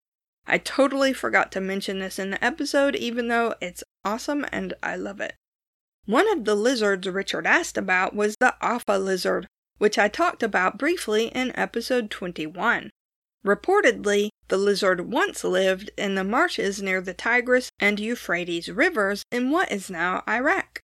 I 0.46 0.58
totally 0.58 1.14
forgot 1.14 1.52
to 1.54 1.62
mention 1.62 2.00
this 2.00 2.20
in 2.20 2.32
the 2.32 2.44
episode, 2.44 2.96
even 2.96 3.28
though 3.28 3.56
it's 3.62 3.84
awesome 4.04 4.46
and 4.52 4.74
I 4.84 4.96
love 4.96 5.22
it. 5.22 5.36
One 6.06 6.30
of 6.32 6.44
the 6.44 6.56
lizards 6.56 7.08
Richard 7.08 7.48
asked 7.48 7.78
about 7.78 8.14
was 8.14 8.36
the 8.40 8.56
Afa 8.62 8.98
lizard, 8.98 9.48
which 9.78 9.98
I 9.98 10.10
talked 10.10 10.44
about 10.44 10.78
briefly 10.78 11.28
in 11.28 11.58
episode 11.58 12.10
21. 12.12 12.90
Reportedly, 13.46 14.30
the 14.50 14.58
lizard 14.58 15.12
once 15.12 15.44
lived 15.44 15.92
in 15.98 16.16
the 16.16 16.24
marshes 16.24 16.82
near 16.82 17.02
the 17.02 17.14
Tigris 17.14 17.70
and 17.80 18.00
Euphrates 18.00 18.70
rivers 18.70 19.24
in 19.32 19.50
what 19.50 19.72
is 19.72 19.90
now 19.90 20.24
Iraq. 20.28 20.82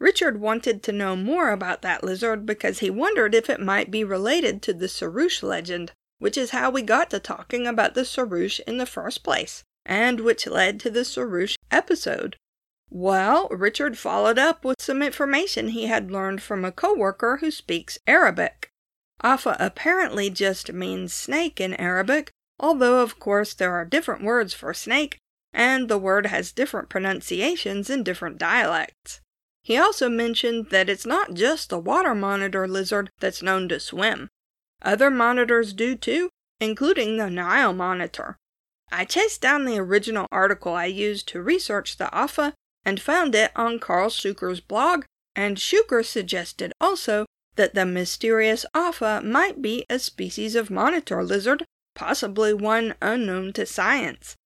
Richard 0.00 0.40
wanted 0.40 0.82
to 0.84 0.92
know 0.92 1.16
more 1.16 1.50
about 1.50 1.82
that 1.82 2.04
lizard 2.04 2.46
because 2.46 2.78
he 2.78 2.90
wondered 2.90 3.34
if 3.34 3.50
it 3.50 3.60
might 3.60 3.90
be 3.90 4.04
related 4.04 4.62
to 4.62 4.72
the 4.72 4.88
Sirrush 4.88 5.42
legend, 5.42 5.92
which 6.18 6.36
is 6.36 6.50
how 6.50 6.70
we 6.70 6.82
got 6.82 7.10
to 7.10 7.18
talking 7.18 7.66
about 7.66 7.94
the 7.94 8.04
Sirrush 8.04 8.60
in 8.60 8.78
the 8.78 8.86
first 8.86 9.24
place, 9.24 9.64
and 9.84 10.20
which 10.20 10.46
led 10.46 10.78
to 10.80 10.90
the 10.90 11.04
Sirrush 11.04 11.56
episode. 11.70 12.36
Well, 12.90 13.48
Richard 13.50 13.98
followed 13.98 14.38
up 14.38 14.64
with 14.64 14.80
some 14.80 15.02
information 15.02 15.68
he 15.68 15.86
had 15.86 16.10
learned 16.10 16.42
from 16.42 16.64
a 16.64 16.72
coworker 16.72 17.38
who 17.38 17.50
speaks 17.50 17.98
Arabic. 18.06 18.70
Afa 19.20 19.56
apparently 19.58 20.30
just 20.30 20.72
means 20.72 21.12
snake 21.12 21.60
in 21.60 21.74
Arabic, 21.74 22.30
although 22.60 23.00
of 23.00 23.18
course 23.18 23.52
there 23.52 23.74
are 23.74 23.84
different 23.84 24.22
words 24.22 24.54
for 24.54 24.72
snake, 24.72 25.18
and 25.52 25.88
the 25.88 25.98
word 25.98 26.26
has 26.26 26.52
different 26.52 26.88
pronunciations 26.88 27.90
in 27.90 28.04
different 28.04 28.38
dialects. 28.38 29.20
He 29.62 29.76
also 29.76 30.08
mentioned 30.08 30.70
that 30.70 30.88
it's 30.88 31.06
not 31.06 31.34
just 31.34 31.68
the 31.68 31.78
water 31.78 32.14
monitor 32.14 32.66
lizard 32.66 33.10
that's 33.20 33.42
known 33.42 33.68
to 33.68 33.80
swim. 33.80 34.28
Other 34.82 35.10
monitors 35.10 35.72
do 35.72 35.96
too, 35.96 36.30
including 36.60 37.16
the 37.16 37.28
Nile 37.28 37.72
monitor. 37.72 38.36
I 38.90 39.04
chased 39.04 39.42
down 39.42 39.64
the 39.64 39.78
original 39.78 40.26
article 40.32 40.72
I 40.72 40.86
used 40.86 41.28
to 41.28 41.42
research 41.42 41.96
the 41.96 42.12
Afa 42.12 42.54
and 42.84 43.00
found 43.00 43.34
it 43.34 43.52
on 43.54 43.78
Karl 43.78 44.08
Shuker's 44.08 44.60
blog, 44.60 45.04
and 45.36 45.58
Shuker 45.58 46.04
suggested 46.04 46.72
also 46.80 47.26
that 47.56 47.74
the 47.74 47.84
mysterious 47.84 48.64
Afa 48.72 49.20
might 49.22 49.60
be 49.60 49.84
a 49.90 49.98
species 49.98 50.54
of 50.54 50.70
monitor 50.70 51.22
lizard, 51.22 51.64
possibly 51.94 52.54
one 52.54 52.94
unknown 53.02 53.52
to 53.54 53.66
science. 53.66 54.36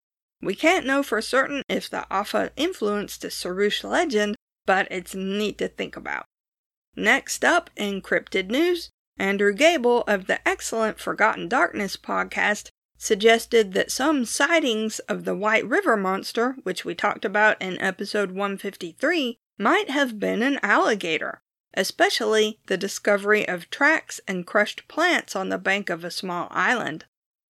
We 0.40 0.54
can't 0.56 0.86
know 0.86 1.02
for 1.02 1.20
certain 1.20 1.62
if 1.68 1.88
the 1.88 2.06
Afa 2.10 2.50
influenced 2.56 3.22
the 3.22 3.30
Sirrush 3.30 3.84
legend, 3.84 4.34
but 4.66 4.86
it's 4.90 5.14
neat 5.14 5.58
to 5.58 5.68
think 5.68 5.96
about. 5.96 6.24
Next 6.94 7.44
up, 7.44 7.70
in 7.76 8.02
cryptid 8.02 8.48
news, 8.48 8.90
Andrew 9.18 9.52
Gable 9.52 10.02
of 10.02 10.26
the 10.26 10.46
excellent 10.46 10.98
Forgotten 10.98 11.48
Darkness 11.48 11.96
podcast 11.96 12.70
suggested 12.98 13.72
that 13.72 13.90
some 13.90 14.24
sightings 14.24 14.98
of 15.00 15.24
the 15.24 15.34
White 15.34 15.66
River 15.66 15.96
monster, 15.96 16.56
which 16.62 16.84
we 16.84 16.94
talked 16.94 17.24
about 17.24 17.60
in 17.60 17.80
episode 17.80 18.30
153, 18.30 19.36
might 19.58 19.90
have 19.90 20.20
been 20.20 20.42
an 20.42 20.58
alligator, 20.62 21.42
especially 21.74 22.60
the 22.66 22.76
discovery 22.76 23.46
of 23.46 23.70
tracks 23.70 24.20
and 24.28 24.46
crushed 24.46 24.86
plants 24.86 25.34
on 25.34 25.48
the 25.48 25.58
bank 25.58 25.90
of 25.90 26.04
a 26.04 26.10
small 26.10 26.48
island. 26.50 27.04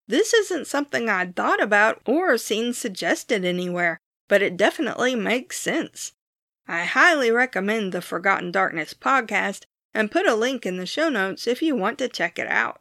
This 0.08 0.34
isn't 0.34 0.68
something 0.68 1.10
I'd 1.10 1.36
thought 1.36 1.62
about 1.62 2.02
or 2.06 2.38
seen 2.38 2.74
suggested 2.74 3.44
anywhere, 3.44 3.98
but 4.28 4.42
it 4.42 4.58
definitely 4.58 5.16
makes 5.16 5.60
sense. 5.60 6.14
I 6.72 6.86
highly 6.86 7.30
recommend 7.32 7.92
the 7.92 8.02
Forgotten 8.02 8.50
Darkness 8.50 8.94
podcast 8.94 9.66
and 9.94 10.10
put 10.10 10.26
a 10.26 10.36
link 10.36 10.66
in 10.66 10.78
the 10.78 10.86
show 10.86 11.10
notes 11.10 11.46
if 11.46 11.62
you 11.62 11.76
want 11.76 11.98
to 11.98 12.08
check 12.08 12.40
it 12.40 12.48
out. 12.48 12.80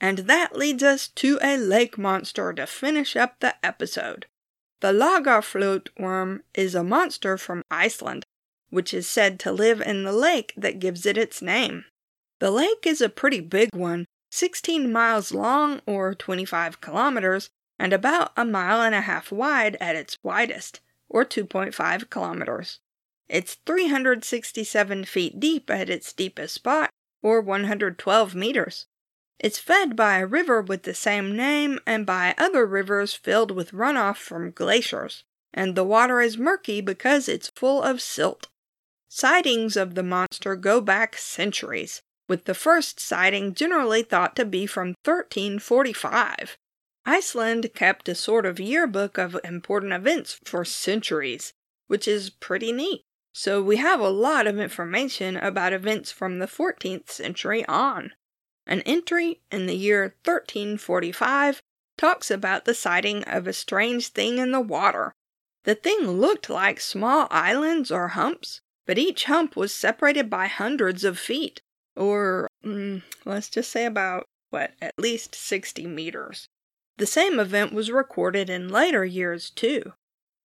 And 0.00 0.18
that 0.18 0.54
leads 0.54 0.84
us 0.84 1.08
to 1.16 1.36
a 1.42 1.56
lake 1.56 1.98
monster 1.98 2.52
to 2.52 2.68
finish 2.68 3.16
up 3.16 3.40
the 3.40 3.56
episode. 3.66 4.26
The 4.78 4.92
Lagarfljót 4.92 5.88
worm 5.98 6.44
is 6.54 6.76
a 6.76 6.84
monster 6.84 7.36
from 7.36 7.64
Iceland, 7.68 8.22
which 8.68 8.94
is 8.94 9.08
said 9.10 9.40
to 9.40 9.50
live 9.50 9.80
in 9.80 10.04
the 10.04 10.12
lake 10.12 10.52
that 10.56 10.78
gives 10.78 11.04
it 11.04 11.18
its 11.18 11.42
name. 11.42 11.86
The 12.38 12.52
lake 12.52 12.86
is 12.86 13.00
a 13.00 13.08
pretty 13.08 13.40
big 13.40 13.74
one, 13.74 14.06
16 14.30 14.92
miles 14.92 15.34
long 15.34 15.80
or 15.84 16.14
25 16.14 16.80
kilometers, 16.80 17.50
and 17.76 17.92
about 17.92 18.30
a 18.36 18.44
mile 18.44 18.80
and 18.80 18.94
a 18.94 19.00
half 19.00 19.32
wide 19.32 19.76
at 19.80 19.96
its 19.96 20.16
widest, 20.22 20.78
or 21.08 21.24
2.5 21.24 22.08
kilometers. 22.08 22.78
It's 23.32 23.58
367 23.64 25.04
feet 25.04 25.38
deep 25.38 25.70
at 25.70 25.88
its 25.88 26.12
deepest 26.12 26.52
spot, 26.52 26.90
or 27.22 27.40
112 27.40 28.34
meters. 28.34 28.86
It's 29.38 29.60
fed 29.60 29.94
by 29.94 30.18
a 30.18 30.26
river 30.26 30.60
with 30.60 30.82
the 30.82 30.94
same 30.94 31.36
name 31.36 31.78
and 31.86 32.04
by 32.04 32.34
other 32.36 32.66
rivers 32.66 33.14
filled 33.14 33.52
with 33.52 33.70
runoff 33.70 34.16
from 34.16 34.50
glaciers, 34.50 35.22
and 35.54 35.76
the 35.76 35.84
water 35.84 36.20
is 36.20 36.38
murky 36.38 36.80
because 36.80 37.28
it's 37.28 37.52
full 37.54 37.80
of 37.84 38.02
silt. 38.02 38.48
Sightings 39.08 39.76
of 39.76 39.94
the 39.94 40.02
monster 40.02 40.56
go 40.56 40.80
back 40.80 41.16
centuries, 41.16 42.02
with 42.28 42.46
the 42.46 42.54
first 42.54 42.98
sighting 42.98 43.54
generally 43.54 44.02
thought 44.02 44.34
to 44.34 44.44
be 44.44 44.66
from 44.66 44.96
1345. 45.04 46.58
Iceland 47.06 47.70
kept 47.76 48.08
a 48.08 48.16
sort 48.16 48.44
of 48.44 48.58
yearbook 48.58 49.18
of 49.18 49.38
important 49.44 49.92
events 49.92 50.40
for 50.44 50.64
centuries, 50.64 51.52
which 51.86 52.08
is 52.08 52.30
pretty 52.30 52.72
neat. 52.72 53.02
So 53.32 53.62
we 53.62 53.76
have 53.76 54.00
a 54.00 54.08
lot 54.08 54.46
of 54.46 54.58
information 54.58 55.36
about 55.36 55.72
events 55.72 56.10
from 56.10 56.38
the 56.38 56.46
14th 56.46 57.10
century 57.10 57.64
on. 57.66 58.12
An 58.66 58.82
entry 58.82 59.40
in 59.50 59.66
the 59.66 59.76
year 59.76 60.14
1345 60.24 61.62
talks 61.96 62.30
about 62.30 62.64
the 62.64 62.74
sighting 62.74 63.24
of 63.24 63.46
a 63.46 63.52
strange 63.52 64.08
thing 64.08 64.38
in 64.38 64.52
the 64.52 64.60
water. 64.60 65.12
The 65.64 65.74
thing 65.74 66.08
looked 66.08 66.48
like 66.48 66.80
small 66.80 67.28
islands 67.30 67.90
or 67.90 68.08
humps, 68.08 68.60
but 68.86 68.98
each 68.98 69.24
hump 69.24 69.56
was 69.56 69.74
separated 69.74 70.30
by 70.30 70.46
hundreds 70.46 71.04
of 71.04 71.18
feet, 71.18 71.60
or 71.94 72.48
mm, 72.64 73.02
let's 73.24 73.50
just 73.50 73.70
say 73.70 73.84
about, 73.84 74.24
what, 74.48 74.72
at 74.80 74.98
least 74.98 75.34
60 75.34 75.86
meters. 75.86 76.48
The 76.96 77.06
same 77.06 77.38
event 77.38 77.72
was 77.72 77.90
recorded 77.90 78.50
in 78.50 78.68
later 78.68 79.04
years, 79.04 79.50
too. 79.50 79.92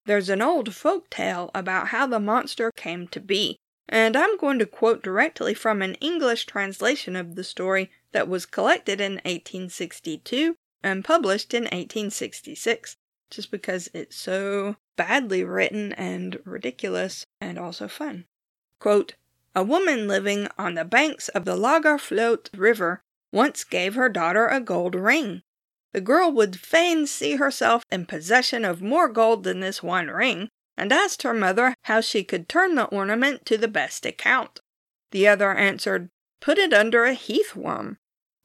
There's 0.06 0.30
an 0.30 0.42
old 0.42 0.76
folk 0.76 1.10
tale 1.10 1.50
about 1.56 1.88
how 1.88 2.06
the 2.06 2.20
monster 2.20 2.72
came 2.72 3.08
to 3.08 3.20
be, 3.20 3.58
and 3.90 4.16
I'm 4.16 4.38
going 4.38 4.60
to 4.60 4.66
quote 4.66 5.02
directly 5.02 5.54
from 5.56 5.82
an 5.82 5.96
English 5.96 6.46
translation 6.46 7.16
of 7.16 7.36
the 7.36 7.44
story 7.44 7.92
that 8.12 8.28
was 8.28 8.46
collected 8.46 9.02
in 9.02 9.14
1862 9.26 10.56
and 10.84 11.04
published 11.04 11.54
in 11.56 11.64
1866, 11.64 12.98
just 13.32 13.50
because 13.50 13.90
it's 13.94 14.16
so 14.16 14.76
badly 14.96 15.44
written 15.44 15.92
and 15.94 16.40
ridiculous 16.46 17.26
and 17.42 17.58
also 17.58 17.88
fun. 17.88 18.26
Quote, 18.80 19.16
a 19.56 19.64
woman 19.64 20.08
living 20.08 20.48
on 20.58 20.76
the 20.76 20.86
banks 20.86 21.30
of 21.30 21.46
the 21.46 21.56
Lagarfljót 21.56 22.50
River 22.56 23.02
once 23.32 23.64
gave 23.64 23.96
her 23.96 24.10
daughter 24.10 24.48
a 24.48 24.60
gold 24.60 24.94
ring. 24.94 25.42
The 25.96 26.02
girl 26.02 26.30
would 26.34 26.60
fain 26.60 27.08
see 27.08 27.38
herself 27.38 27.86
in 27.90 28.06
possession 28.06 28.66
of 28.66 28.82
more 28.82 29.08
gold 29.08 29.46
than 29.46 29.62
this 29.62 29.82
one 29.82 30.08
ring, 30.08 30.50
and 30.75 30.92
asked 30.92 31.22
her 31.22 31.34
mother 31.34 31.74
how 31.84 32.02
she 32.02 32.22
could 32.22 32.50
turn 32.50 32.75
the 32.75 32.88
ornament 32.88 33.46
to 33.46 33.58
the 33.58 33.70
best 33.70 34.06
account. 34.06 34.60
The 35.12 35.25
other 35.30 35.54
answered, 35.54 36.10
Put 36.42 36.58
it 36.58 36.74
under 36.74 37.06
a 37.06 37.14
heath 37.14 37.56
worm. 37.56 37.98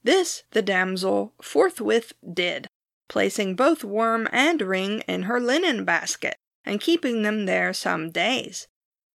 This 0.05 0.45
the 0.53 0.63
damsel 0.63 1.35
forthwith 1.43 2.13
did, 2.33 2.69
placing 3.09 3.57
both 3.57 3.83
worm 3.83 4.29
and 4.31 4.63
ring 4.63 5.01
in 5.09 5.25
her 5.25 5.41
linen 5.41 5.85
basket, 5.85 6.37
and 6.65 6.81
keeping 6.81 7.23
them 7.23 7.47
there 7.47 7.73
some 7.73 8.13
days. 8.13 8.69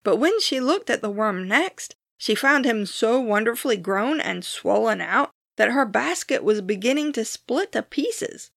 But 0.03 0.15
when 0.15 0.39
she 0.39 0.59
looked 0.59 0.89
at 0.89 1.03
the 1.03 1.11
worm 1.11 1.47
next, 1.47 1.93
she 2.17 2.33
found 2.33 2.65
him 2.65 2.87
so 2.87 3.19
wonderfully 3.19 3.77
grown 3.77 4.19
and 4.19 4.43
swollen 4.43 5.01
out 5.01 5.29
that 5.55 5.71
her 5.71 5.85
basket 5.85 6.43
was 6.43 6.61
beginning 6.61 7.13
to 7.13 7.25
split 7.25 7.71
to 7.71 7.83
pieces. 7.83 8.51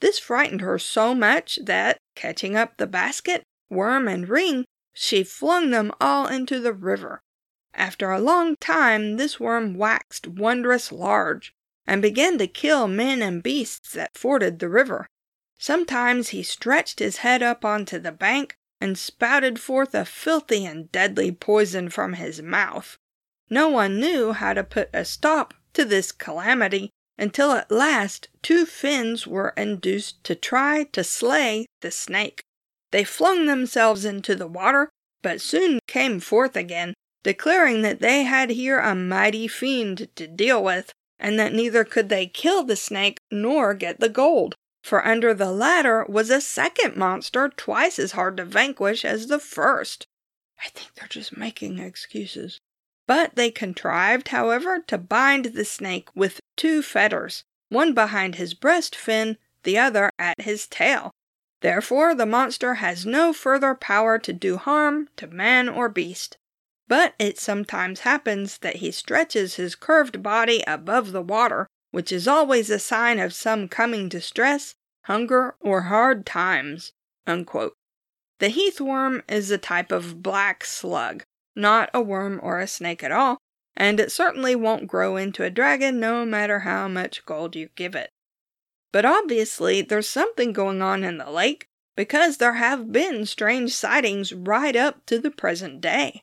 This 0.00 0.18
frightened 0.18 0.62
her 0.62 0.78
so 0.78 1.14
much 1.14 1.58
that, 1.64 1.98
catching 2.14 2.56
up 2.56 2.76
the 2.76 2.86
basket, 2.86 3.42
worm, 3.68 4.08
and 4.08 4.28
ring, 4.28 4.64
she 4.92 5.22
flung 5.22 5.70
them 5.70 5.92
all 6.00 6.26
into 6.26 6.60
the 6.60 6.72
river. 6.72 7.20
After 7.74 8.10
a 8.10 8.20
long 8.20 8.56
time, 8.56 9.16
this 9.16 9.38
worm 9.38 9.74
waxed 9.74 10.26
wondrous 10.26 10.90
large, 10.90 11.52
and 11.86 12.02
began 12.02 12.38
to 12.38 12.46
kill 12.46 12.88
men 12.88 13.22
and 13.22 13.42
beasts 13.42 13.92
that 13.92 14.18
forded 14.18 14.58
the 14.58 14.68
river. 14.68 15.06
Sometimes 15.58 16.30
he 16.30 16.42
stretched 16.42 16.98
his 16.98 17.18
head 17.18 17.42
up 17.42 17.64
onto 17.64 17.98
the 17.98 18.12
bank 18.12 18.56
and 18.80 18.98
spouted 18.98 19.60
forth 19.60 19.94
a 19.94 20.04
filthy 20.04 20.64
and 20.64 20.90
deadly 20.90 21.30
poison 21.30 21.90
from 21.90 22.14
his 22.14 22.40
mouth. 22.40 22.96
No 23.50 23.68
one 23.68 24.00
knew 24.00 24.32
how 24.32 24.54
to 24.54 24.64
put 24.64 24.88
a 24.92 25.04
stop 25.04 25.54
to 25.74 25.84
this 25.84 26.12
calamity 26.12 26.90
until 27.18 27.52
at 27.52 27.70
last 27.70 28.28
two 28.42 28.64
Finns 28.64 29.26
were 29.26 29.52
induced 29.56 30.24
to 30.24 30.34
try 30.34 30.84
to 30.84 31.04
slay 31.04 31.66
the 31.82 31.90
snake. 31.90 32.42
They 32.92 33.04
flung 33.04 33.46
themselves 33.46 34.04
into 34.04 34.34
the 34.34 34.46
water, 34.46 34.88
but 35.22 35.40
soon 35.40 35.78
came 35.86 36.18
forth 36.18 36.56
again, 36.56 36.94
declaring 37.22 37.82
that 37.82 38.00
they 38.00 38.24
had 38.24 38.50
here 38.50 38.78
a 38.78 38.94
mighty 38.94 39.46
fiend 39.46 40.08
to 40.16 40.26
deal 40.26 40.64
with, 40.64 40.92
and 41.18 41.38
that 41.38 41.52
neither 41.52 41.84
could 41.84 42.08
they 42.08 42.26
kill 42.26 42.64
the 42.64 42.74
snake 42.74 43.18
nor 43.30 43.74
get 43.74 44.00
the 44.00 44.08
gold, 44.08 44.54
for 44.82 45.06
under 45.06 45.34
the 45.34 45.52
latter 45.52 46.06
was 46.08 46.30
a 46.30 46.40
second 46.40 46.96
monster 46.96 47.50
twice 47.50 47.98
as 47.98 48.12
hard 48.12 48.38
to 48.38 48.44
vanquish 48.44 49.04
as 49.04 49.26
the 49.26 49.38
first. 49.38 50.06
I 50.64 50.68
think 50.70 50.94
they're 50.94 51.08
just 51.08 51.36
making 51.36 51.78
excuses. 51.78 52.58
But 53.10 53.34
they 53.34 53.50
contrived, 53.50 54.28
however, 54.28 54.84
to 54.86 54.96
bind 54.96 55.46
the 55.46 55.64
snake 55.64 56.08
with 56.14 56.38
two 56.56 56.80
fetters, 56.80 57.42
one 57.68 57.92
behind 57.92 58.36
his 58.36 58.54
breast 58.54 58.94
fin, 58.94 59.36
the 59.64 59.76
other 59.78 60.12
at 60.16 60.40
his 60.40 60.68
tail. 60.68 61.10
Therefore, 61.60 62.14
the 62.14 62.24
monster 62.24 62.74
has 62.74 63.04
no 63.04 63.32
further 63.32 63.74
power 63.74 64.16
to 64.20 64.32
do 64.32 64.58
harm 64.58 65.08
to 65.16 65.26
man 65.26 65.68
or 65.68 65.88
beast. 65.88 66.38
But 66.86 67.14
it 67.18 67.36
sometimes 67.36 68.06
happens 68.06 68.58
that 68.58 68.76
he 68.76 68.92
stretches 68.92 69.56
his 69.56 69.74
curved 69.74 70.22
body 70.22 70.62
above 70.68 71.10
the 71.10 71.20
water, 71.20 71.66
which 71.90 72.12
is 72.12 72.28
always 72.28 72.70
a 72.70 72.78
sign 72.78 73.18
of 73.18 73.34
some 73.34 73.66
coming 73.66 74.08
distress, 74.08 74.76
hunger, 75.06 75.56
or 75.58 75.82
hard 75.82 76.24
times. 76.24 76.92
Unquote. 77.26 77.74
The 78.38 78.50
heathworm 78.50 79.24
is 79.28 79.50
a 79.50 79.58
type 79.58 79.90
of 79.90 80.22
black 80.22 80.64
slug, 80.64 81.24
not 81.60 81.90
a 81.94 82.00
worm 82.00 82.40
or 82.42 82.58
a 82.58 82.66
snake 82.66 83.04
at 83.04 83.12
all, 83.12 83.38
and 83.76 84.00
it 84.00 84.10
certainly 84.10 84.56
won't 84.56 84.88
grow 84.88 85.16
into 85.16 85.44
a 85.44 85.50
dragon 85.50 86.00
no 86.00 86.26
matter 86.26 86.60
how 86.60 86.88
much 86.88 87.24
gold 87.24 87.54
you 87.54 87.68
give 87.76 87.94
it. 87.94 88.10
But 88.92 89.04
obviously, 89.04 89.82
there's 89.82 90.08
something 90.08 90.52
going 90.52 90.82
on 90.82 91.04
in 91.04 91.18
the 91.18 91.30
lake 91.30 91.66
because 91.96 92.38
there 92.38 92.54
have 92.54 92.90
been 92.92 93.26
strange 93.26 93.72
sightings 93.74 94.32
right 94.32 94.74
up 94.74 95.04
to 95.06 95.18
the 95.18 95.30
present 95.30 95.80
day. 95.80 96.22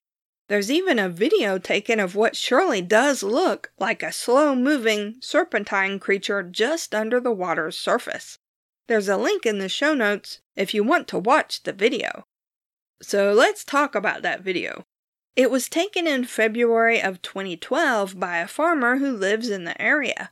There's 0.50 0.72
even 0.72 0.98
a 0.98 1.10
video 1.10 1.58
taken 1.58 2.00
of 2.00 2.16
what 2.16 2.36
surely 2.36 2.82
does 2.82 3.22
look 3.22 3.72
like 3.78 4.02
a 4.02 4.12
slow 4.12 4.56
moving, 4.56 5.18
serpentine 5.20 6.00
creature 6.00 6.42
just 6.42 6.96
under 6.96 7.20
the 7.20 7.34
water's 7.34 7.78
surface. 7.78 8.40
There's 8.88 9.10
a 9.10 9.18
link 9.18 9.46
in 9.46 9.60
the 9.60 9.68
show 9.68 9.94
notes 9.94 10.40
if 10.56 10.74
you 10.74 10.84
want 10.84 11.08
to 11.10 11.20
watch 11.20 11.64
the 11.64 11.74
video. 11.74 12.26
So 13.02 13.34
let's 13.34 13.66
talk 13.66 13.94
about 13.94 14.22
that 14.22 14.42
video. 14.42 14.86
It 15.38 15.52
was 15.52 15.70
taken 15.70 16.08
in 16.08 16.26
February 16.26 17.00
of 17.00 17.22
2012 17.22 18.20
by 18.20 18.40
a 18.40 18.48
farmer 18.48 18.98
who 18.98 19.16
lives 19.16 19.52
in 19.52 19.66
the 19.66 19.80
area. 19.80 20.32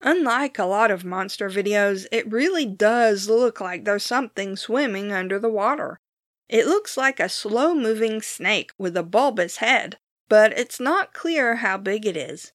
Unlike 0.00 0.58
a 0.58 0.64
lot 0.64 0.90
of 0.90 1.04
monster 1.04 1.50
videos, 1.50 2.06
it 2.10 2.32
really 2.32 2.64
does 2.64 3.28
look 3.28 3.60
like 3.60 3.84
there's 3.84 4.02
something 4.02 4.56
swimming 4.56 5.12
under 5.12 5.38
the 5.38 5.50
water. 5.50 5.98
It 6.48 6.66
looks 6.66 6.96
like 6.96 7.20
a 7.20 7.28
slow 7.28 7.74
moving 7.74 8.22
snake 8.22 8.72
with 8.78 8.96
a 8.96 9.02
bulbous 9.02 9.58
head, 9.58 9.98
but 10.26 10.58
it's 10.58 10.80
not 10.80 11.12
clear 11.12 11.56
how 11.56 11.76
big 11.76 12.06
it 12.06 12.16
is. 12.16 12.52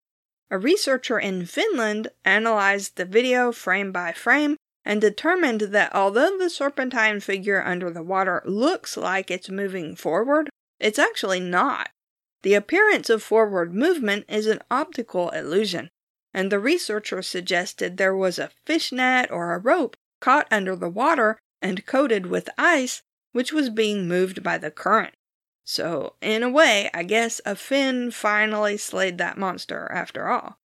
A 0.49 0.57
researcher 0.57 1.19
in 1.19 1.45
Finland 1.45 2.07
analyzed 2.25 2.95
the 2.95 3.05
video 3.05 3.51
frame 3.51 3.91
by 3.91 4.11
frame 4.11 4.57
and 4.83 4.99
determined 4.99 5.61
that 5.61 5.93
although 5.93 6.35
the 6.35 6.49
serpentine 6.49 7.19
figure 7.19 7.61
under 7.63 7.91
the 7.91 8.01
water 8.01 8.41
looks 8.43 8.97
like 8.97 9.29
it's 9.29 9.51
moving 9.51 9.95
forward, 9.95 10.49
it's 10.81 10.99
actually 10.99 11.39
not. 11.39 11.89
The 12.43 12.55
appearance 12.55 13.09
of 13.09 13.21
forward 13.21 13.73
movement 13.73 14.25
is 14.27 14.47
an 14.47 14.61
optical 14.71 15.29
illusion, 15.29 15.89
and 16.33 16.51
the 16.51 16.59
researcher 16.59 17.21
suggested 17.21 17.97
there 17.97 18.15
was 18.15 18.39
a 18.39 18.51
fish 18.65 18.91
net 18.91 19.31
or 19.31 19.53
a 19.53 19.59
rope 19.59 19.95
caught 20.19 20.47
under 20.51 20.75
the 20.75 20.89
water 20.89 21.37
and 21.61 21.85
coated 21.85 22.25
with 22.25 22.49
ice 22.57 23.03
which 23.31 23.53
was 23.53 23.69
being 23.69 24.07
moved 24.07 24.43
by 24.43 24.57
the 24.57 24.71
current. 24.71 25.13
So, 25.63 26.15
in 26.21 26.43
a 26.43 26.49
way, 26.49 26.89
I 26.93 27.03
guess 27.03 27.39
a 27.45 27.55
fin 27.55 28.11
finally 28.11 28.77
slayed 28.77 29.17
that 29.19 29.37
monster 29.37 29.89
after 29.91 30.27
all. 30.27 30.57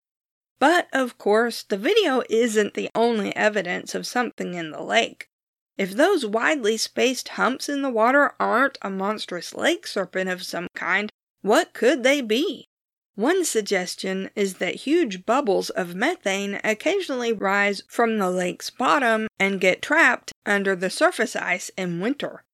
But, 0.58 0.88
of 0.92 1.18
course, 1.18 1.62
the 1.62 1.76
video 1.76 2.22
isn't 2.30 2.74
the 2.74 2.90
only 2.94 3.36
evidence 3.36 3.94
of 3.94 4.06
something 4.06 4.54
in 4.54 4.70
the 4.70 4.82
lake. 4.82 5.28
If 5.76 5.92
those 5.92 6.24
widely 6.24 6.76
spaced 6.76 7.30
humps 7.30 7.68
in 7.68 7.82
the 7.82 7.90
water 7.90 8.32
aren't 8.40 8.78
a 8.80 8.88
monstrous 8.88 9.54
lake 9.54 9.86
serpent 9.86 10.30
of 10.30 10.42
some 10.42 10.68
kind, 10.74 11.10
what 11.42 11.74
could 11.74 12.02
they 12.02 12.22
be? 12.22 12.68
One 13.14 13.44
suggestion 13.44 14.30
is 14.34 14.54
that 14.54 14.86
huge 14.86 15.24
bubbles 15.24 15.70
of 15.70 15.94
methane 15.94 16.60
occasionally 16.62 17.32
rise 17.32 17.82
from 17.88 18.18
the 18.18 18.30
lake's 18.30 18.68
bottom 18.68 19.26
and 19.38 19.60
get 19.60 19.80
trapped 19.80 20.32
under 20.44 20.76
the 20.76 20.90
surface 20.90 21.34
ice 21.34 21.70
in 21.78 22.00
winter. 22.00 22.44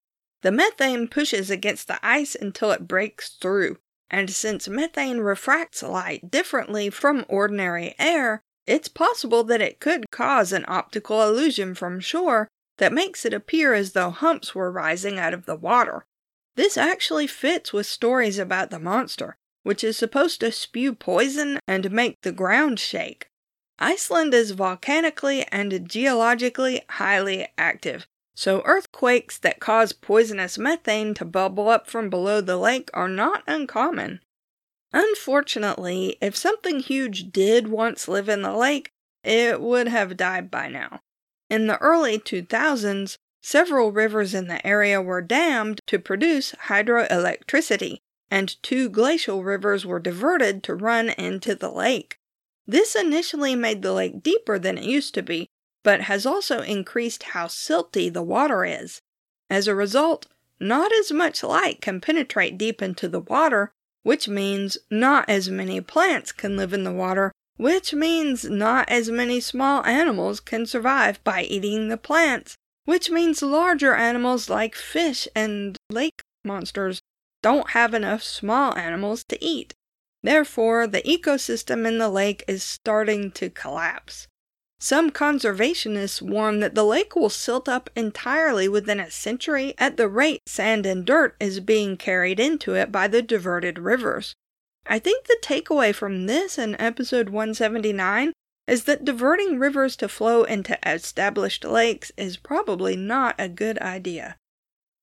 The 0.42 0.52
methane 0.52 1.08
pushes 1.08 1.50
against 1.50 1.88
the 1.88 2.04
ice 2.04 2.37
until 2.37 2.70
it 2.72 2.88
breaks 2.88 3.30
through, 3.30 3.78
and 4.11 4.30
since 4.30 4.68
methane 4.68 5.18
refracts 5.18 5.82
light 5.82 6.30
differently 6.30 6.90
from 6.90 7.24
ordinary 7.28 7.94
air, 7.98 8.42
it's 8.66 8.88
possible 8.88 9.42
that 9.44 9.61
it 9.61 9.80
could 9.80 10.11
cause 10.11 10.52
an 10.52 10.64
optical 10.68 11.22
illusion 11.22 11.74
from 11.74 11.98
shore 11.98 12.48
that 12.78 12.92
makes 12.92 13.24
it 13.24 13.35
appear 13.35 13.74
as 13.74 13.92
though 13.92 14.11
humps 14.11 14.54
were 14.54 14.70
rising 14.70 15.18
out 15.18 15.35
of 15.35 15.46
the 15.46 15.56
water. 15.56 16.04
This 16.56 16.76
actually 16.76 17.26
fits 17.26 17.72
with 17.72 17.87
stories 17.87 18.38
about 18.38 18.70
the 18.70 18.78
monster, 18.78 19.37
which 19.62 19.82
is 19.82 19.96
supposed 19.96 20.40
to 20.40 20.52
spew 20.52 20.94
poison 20.94 21.58
and 21.66 21.90
make 21.90 22.16
the 22.22 22.32
ground 22.32 22.78
shake. 22.78 23.28
Iceland 23.78 24.35
is 24.35 24.52
volcanically 24.52 25.44
and 25.50 25.88
geologically 25.88 26.82
highly 26.88 27.48
active, 27.56 28.06
so 28.35 28.62
earthquakes 28.64 29.38
that 29.38 29.61
cause 29.61 29.92
poisonous 29.92 30.58
methane 30.58 31.14
to 31.14 31.24
bubble 31.24 31.68
up 31.68 31.88
from 31.88 32.11
below 32.11 32.40
the 32.40 32.56
lake 32.56 32.90
are 32.94 33.08
not 33.08 33.42
uncommon. 33.46 34.20
Unfortunately, 34.92 36.18
if 36.20 36.37
something 36.37 36.80
huge 36.80 37.32
did 37.32 37.68
once 37.68 38.08
live 38.08 38.28
in 38.28 38.42
the 38.42 38.56
lake, 38.56 38.90
it 39.24 39.61
would 39.61 39.88
have 39.88 40.16
died 40.16 40.50
by 40.50 40.68
now. 40.68 41.00
In 41.52 41.66
the 41.66 41.76
early 41.82 42.18
2000s, 42.18 43.18
several 43.42 43.92
rivers 43.92 44.32
in 44.32 44.46
the 44.46 44.66
area 44.66 45.02
were 45.02 45.20
dammed 45.20 45.80
to 45.86 45.98
produce 45.98 46.52
hydroelectricity, 46.52 47.98
and 48.30 48.56
two 48.62 48.88
glacial 48.88 49.44
rivers 49.44 49.84
were 49.84 50.00
diverted 50.00 50.62
to 50.62 50.74
run 50.74 51.10
into 51.10 51.54
the 51.54 51.70
lake. 51.70 52.16
This 52.66 52.96
initially 52.96 53.54
made 53.54 53.82
the 53.82 53.92
lake 53.92 54.22
deeper 54.22 54.58
than 54.58 54.78
it 54.78 54.84
used 54.84 55.12
to 55.12 55.22
be, 55.22 55.46
but 55.82 56.00
has 56.00 56.24
also 56.24 56.62
increased 56.62 57.22
how 57.34 57.48
silty 57.48 58.10
the 58.10 58.22
water 58.22 58.64
is. 58.64 59.02
As 59.50 59.68
a 59.68 59.74
result, 59.74 60.28
not 60.58 60.90
as 60.90 61.12
much 61.12 61.42
light 61.42 61.82
can 61.82 62.00
penetrate 62.00 62.56
deep 62.56 62.80
into 62.80 63.10
the 63.10 63.20
water, 63.20 63.72
which 64.04 64.26
means 64.26 64.78
not 64.90 65.28
as 65.28 65.50
many 65.50 65.82
plants 65.82 66.32
can 66.32 66.56
live 66.56 66.72
in 66.72 66.84
the 66.84 66.94
water, 66.94 67.30
which 67.62 67.94
means 67.94 68.42
not 68.51 68.88
as 68.90 69.09
many 69.09 69.38
small 69.38 69.87
animals 69.87 70.40
can 70.40 70.66
survive 70.66 71.22
by 71.22 71.42
eating 71.44 71.87
the 71.87 71.96
plants, 71.96 72.57
which 72.87 73.09
means 73.09 73.40
larger 73.40 73.94
animals 73.94 74.51
like 74.51 74.75
fish 74.75 75.29
and 75.33 75.77
lake 75.88 76.20
monsters 76.44 77.01
don't 77.40 77.70
have 77.70 77.94
enough 77.94 78.20
small 78.20 78.77
animals 78.77 79.22
to 79.22 79.38
eat. 79.40 79.75
Therefore, 80.25 80.88
the 80.88 81.03
ecosystem 81.03 81.87
in 81.87 81.98
the 81.98 82.09
lake 82.09 82.42
is 82.48 82.64
starting 82.64 83.31
to 83.31 83.48
collapse. 83.48 84.27
Some 84.81 85.12
conservationists 85.12 86.20
warn 86.20 86.59
that 86.59 86.75
the 86.75 86.85
lake 86.85 87.14
will 87.14 87.31
silt 87.31 87.68
up 87.68 87.88
entirely 87.94 88.66
within 88.66 88.98
a 88.98 89.09
century 89.09 89.75
at 89.79 89.96
the 89.96 90.09
rate 90.09 90.40
sand 90.48 90.85
and 90.85 91.07
dirt 91.07 91.37
is 91.38 91.61
being 91.61 91.96
carried 91.96 92.40
into 92.40 92.75
it 92.75 92.90
by 92.90 93.07
the 93.07 93.22
diverted 93.22 93.79
rivers. 93.79 94.35
I 94.87 94.99
think 94.99 95.27
the 95.27 95.38
takeaway 95.42 95.95
from 95.95 96.27
this 96.27 96.59
in 96.59 96.81
episode 96.81 97.29
179 97.29 98.33
is 98.66 98.85
that 98.85 99.05
diverting 99.05 99.59
rivers 99.59 99.97
to 99.97 100.09
flow 100.09 100.45
into 100.45 100.79
established 100.87 101.64
lakes 101.64 102.12
is 102.16 102.37
probably 102.37 102.97
not 102.97 103.35
a 103.38 103.49
good 103.49 103.79
idea. 103.79 104.37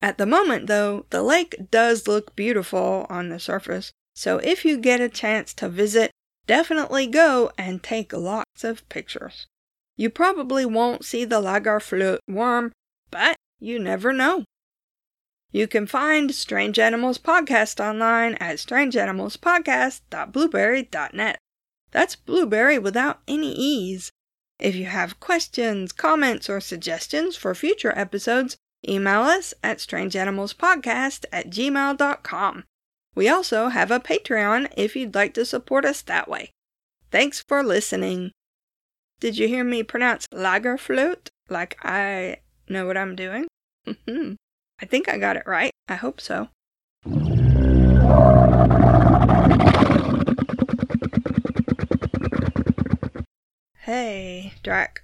At 0.02 0.18
the 0.18 0.26
moment, 0.26 0.68
though, 0.68 1.06
the 1.10 1.24
lake 1.24 1.56
does 1.72 2.08
look 2.08 2.36
beautiful 2.36 3.06
on 3.10 3.30
the 3.30 3.40
surface, 3.40 3.92
so 4.16 4.38
if 4.38 4.64
you 4.64 4.78
get 4.78 5.02
a 5.02 5.10
chance 5.10 5.54
to 5.56 5.70
visit, 5.70 6.12
definitely 6.48 7.08
go 7.08 7.52
and 7.58 7.84
take 7.84 8.14
lots 8.14 8.64
of 8.64 8.88
pictures. 8.90 9.48
You 9.98 10.10
probably 10.10 10.66
won't 10.66 11.04
see 11.04 11.26
the 11.26 11.42
Lagarfljót 11.42 12.20
worm, 12.28 12.72
but 13.12 13.36
you 13.60 13.78
never 13.80 14.14
know. 14.14 14.46
You 15.52 15.68
can 15.68 15.88
find 15.88 16.34
Strange 16.34 16.78
Animals 16.78 17.18
Podcast 17.18 17.84
online 17.84 18.36
at 18.36 18.58
strangeanimalspodcast.blubrry.net. 18.58 21.38
That's 21.92 22.16
blueberry 22.16 22.78
without 22.78 23.22
any 23.28 23.52
E's. 23.54 24.12
If 24.60 24.76
you 24.76 24.86
have 24.86 25.20
questions, 25.20 25.92
comments, 25.92 26.48
or 26.50 26.60
suggestions 26.60 27.36
for 27.36 27.56
future 27.56 27.98
episodes, 27.98 28.58
email 28.88 29.22
us 29.22 29.56
at 29.64 29.80
strangeanimalspodcast 29.80 31.26
at 31.32 31.50
gmail.com. 31.50 32.64
We 33.16 33.28
also 33.28 33.70
have 33.70 33.90
a 33.90 34.00
Patreon 34.00 34.72
if 34.78 34.96
you'd 34.96 35.16
like 35.16 35.34
to 35.34 35.46
support 35.46 35.84
us 35.84 36.04
that 36.04 36.30
way. 36.30 36.52
Thanks 37.10 37.44
for 37.48 37.64
listening. 37.64 38.34
Did 39.20 39.40
you 39.40 39.48
hear 39.48 39.64
me 39.64 39.82
pronounce 39.82 40.28
Lagarfljót 40.32 41.30
like 41.50 41.76
I 41.84 42.38
know 42.68 42.86
what 42.86 42.98
I'm 42.98 43.16
doing? 43.16 43.48
Hmm. 44.08 44.34
I 44.82 44.86
think 44.86 45.10
I 45.10 45.18
got 45.18 45.36
it 45.36 45.44
right. 45.46 45.72
I 45.88 45.96
hope 45.96 46.22
so. 46.22 46.50
Hey, 53.80 54.54
Drac. 54.64 55.04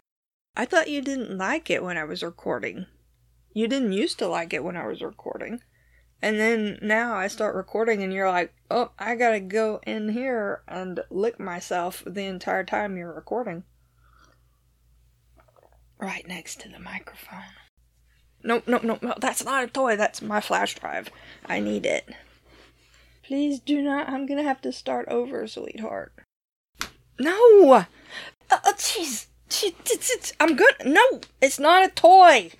I 0.55 0.65
thought 0.65 0.89
you 0.89 1.01
didn't 1.01 1.37
like 1.37 1.69
it 1.69 1.83
when 1.83 1.97
I 1.97 2.03
was 2.03 2.23
recording. 2.23 2.85
You 3.53 3.67
didn't 3.67 3.93
used 3.93 4.19
to 4.19 4.27
like 4.27 4.53
it 4.53 4.63
when 4.63 4.77
I 4.77 4.87
was 4.87 5.01
recording. 5.01 5.61
And 6.21 6.39
then 6.39 6.79
now 6.81 7.15
I 7.15 7.27
start 7.27 7.55
recording 7.55 8.01
and 8.01 8.13
you're 8.13 8.29
like, 8.29 8.53
oh, 8.71 8.91
I 8.97 9.15
gotta 9.15 9.39
go 9.39 9.81
in 9.85 10.09
here 10.09 10.61
and 10.67 11.01
lick 11.09 11.39
myself 11.39 12.03
the 12.05 12.23
entire 12.23 12.63
time 12.63 12.97
you're 12.97 13.13
recording 13.13 13.63
right 15.99 16.27
next 16.27 16.59
to 16.61 16.69
the 16.69 16.79
microphone. 16.79 17.43
No, 18.45 18.61
no, 18.67 18.79
no, 18.83 18.99
no, 19.01 19.15
that's 19.17 19.43
not 19.43 19.63
a 19.63 19.67
toy. 19.67 19.95
That's 19.95 20.21
my 20.21 20.39
flash 20.39 20.75
drive. 20.75 21.09
I 21.47 21.59
need 21.59 21.85
it. 21.85 22.07
Please 23.23 23.59
do 23.59 23.81
not. 23.81 24.07
I'm 24.07 24.27
gonna 24.27 24.43
have 24.43 24.61
to 24.61 24.71
start 24.71 25.07
over, 25.07 25.47
sweetheart. 25.47 26.13
No! 27.19 27.73
Uh, 27.73 28.73
jeez. 28.77 29.25
I'm 30.39 30.55
good. 30.55 30.75
No, 30.85 31.21
it's 31.41 31.59
not 31.59 31.87
a 31.87 31.89
toy. 31.89 32.51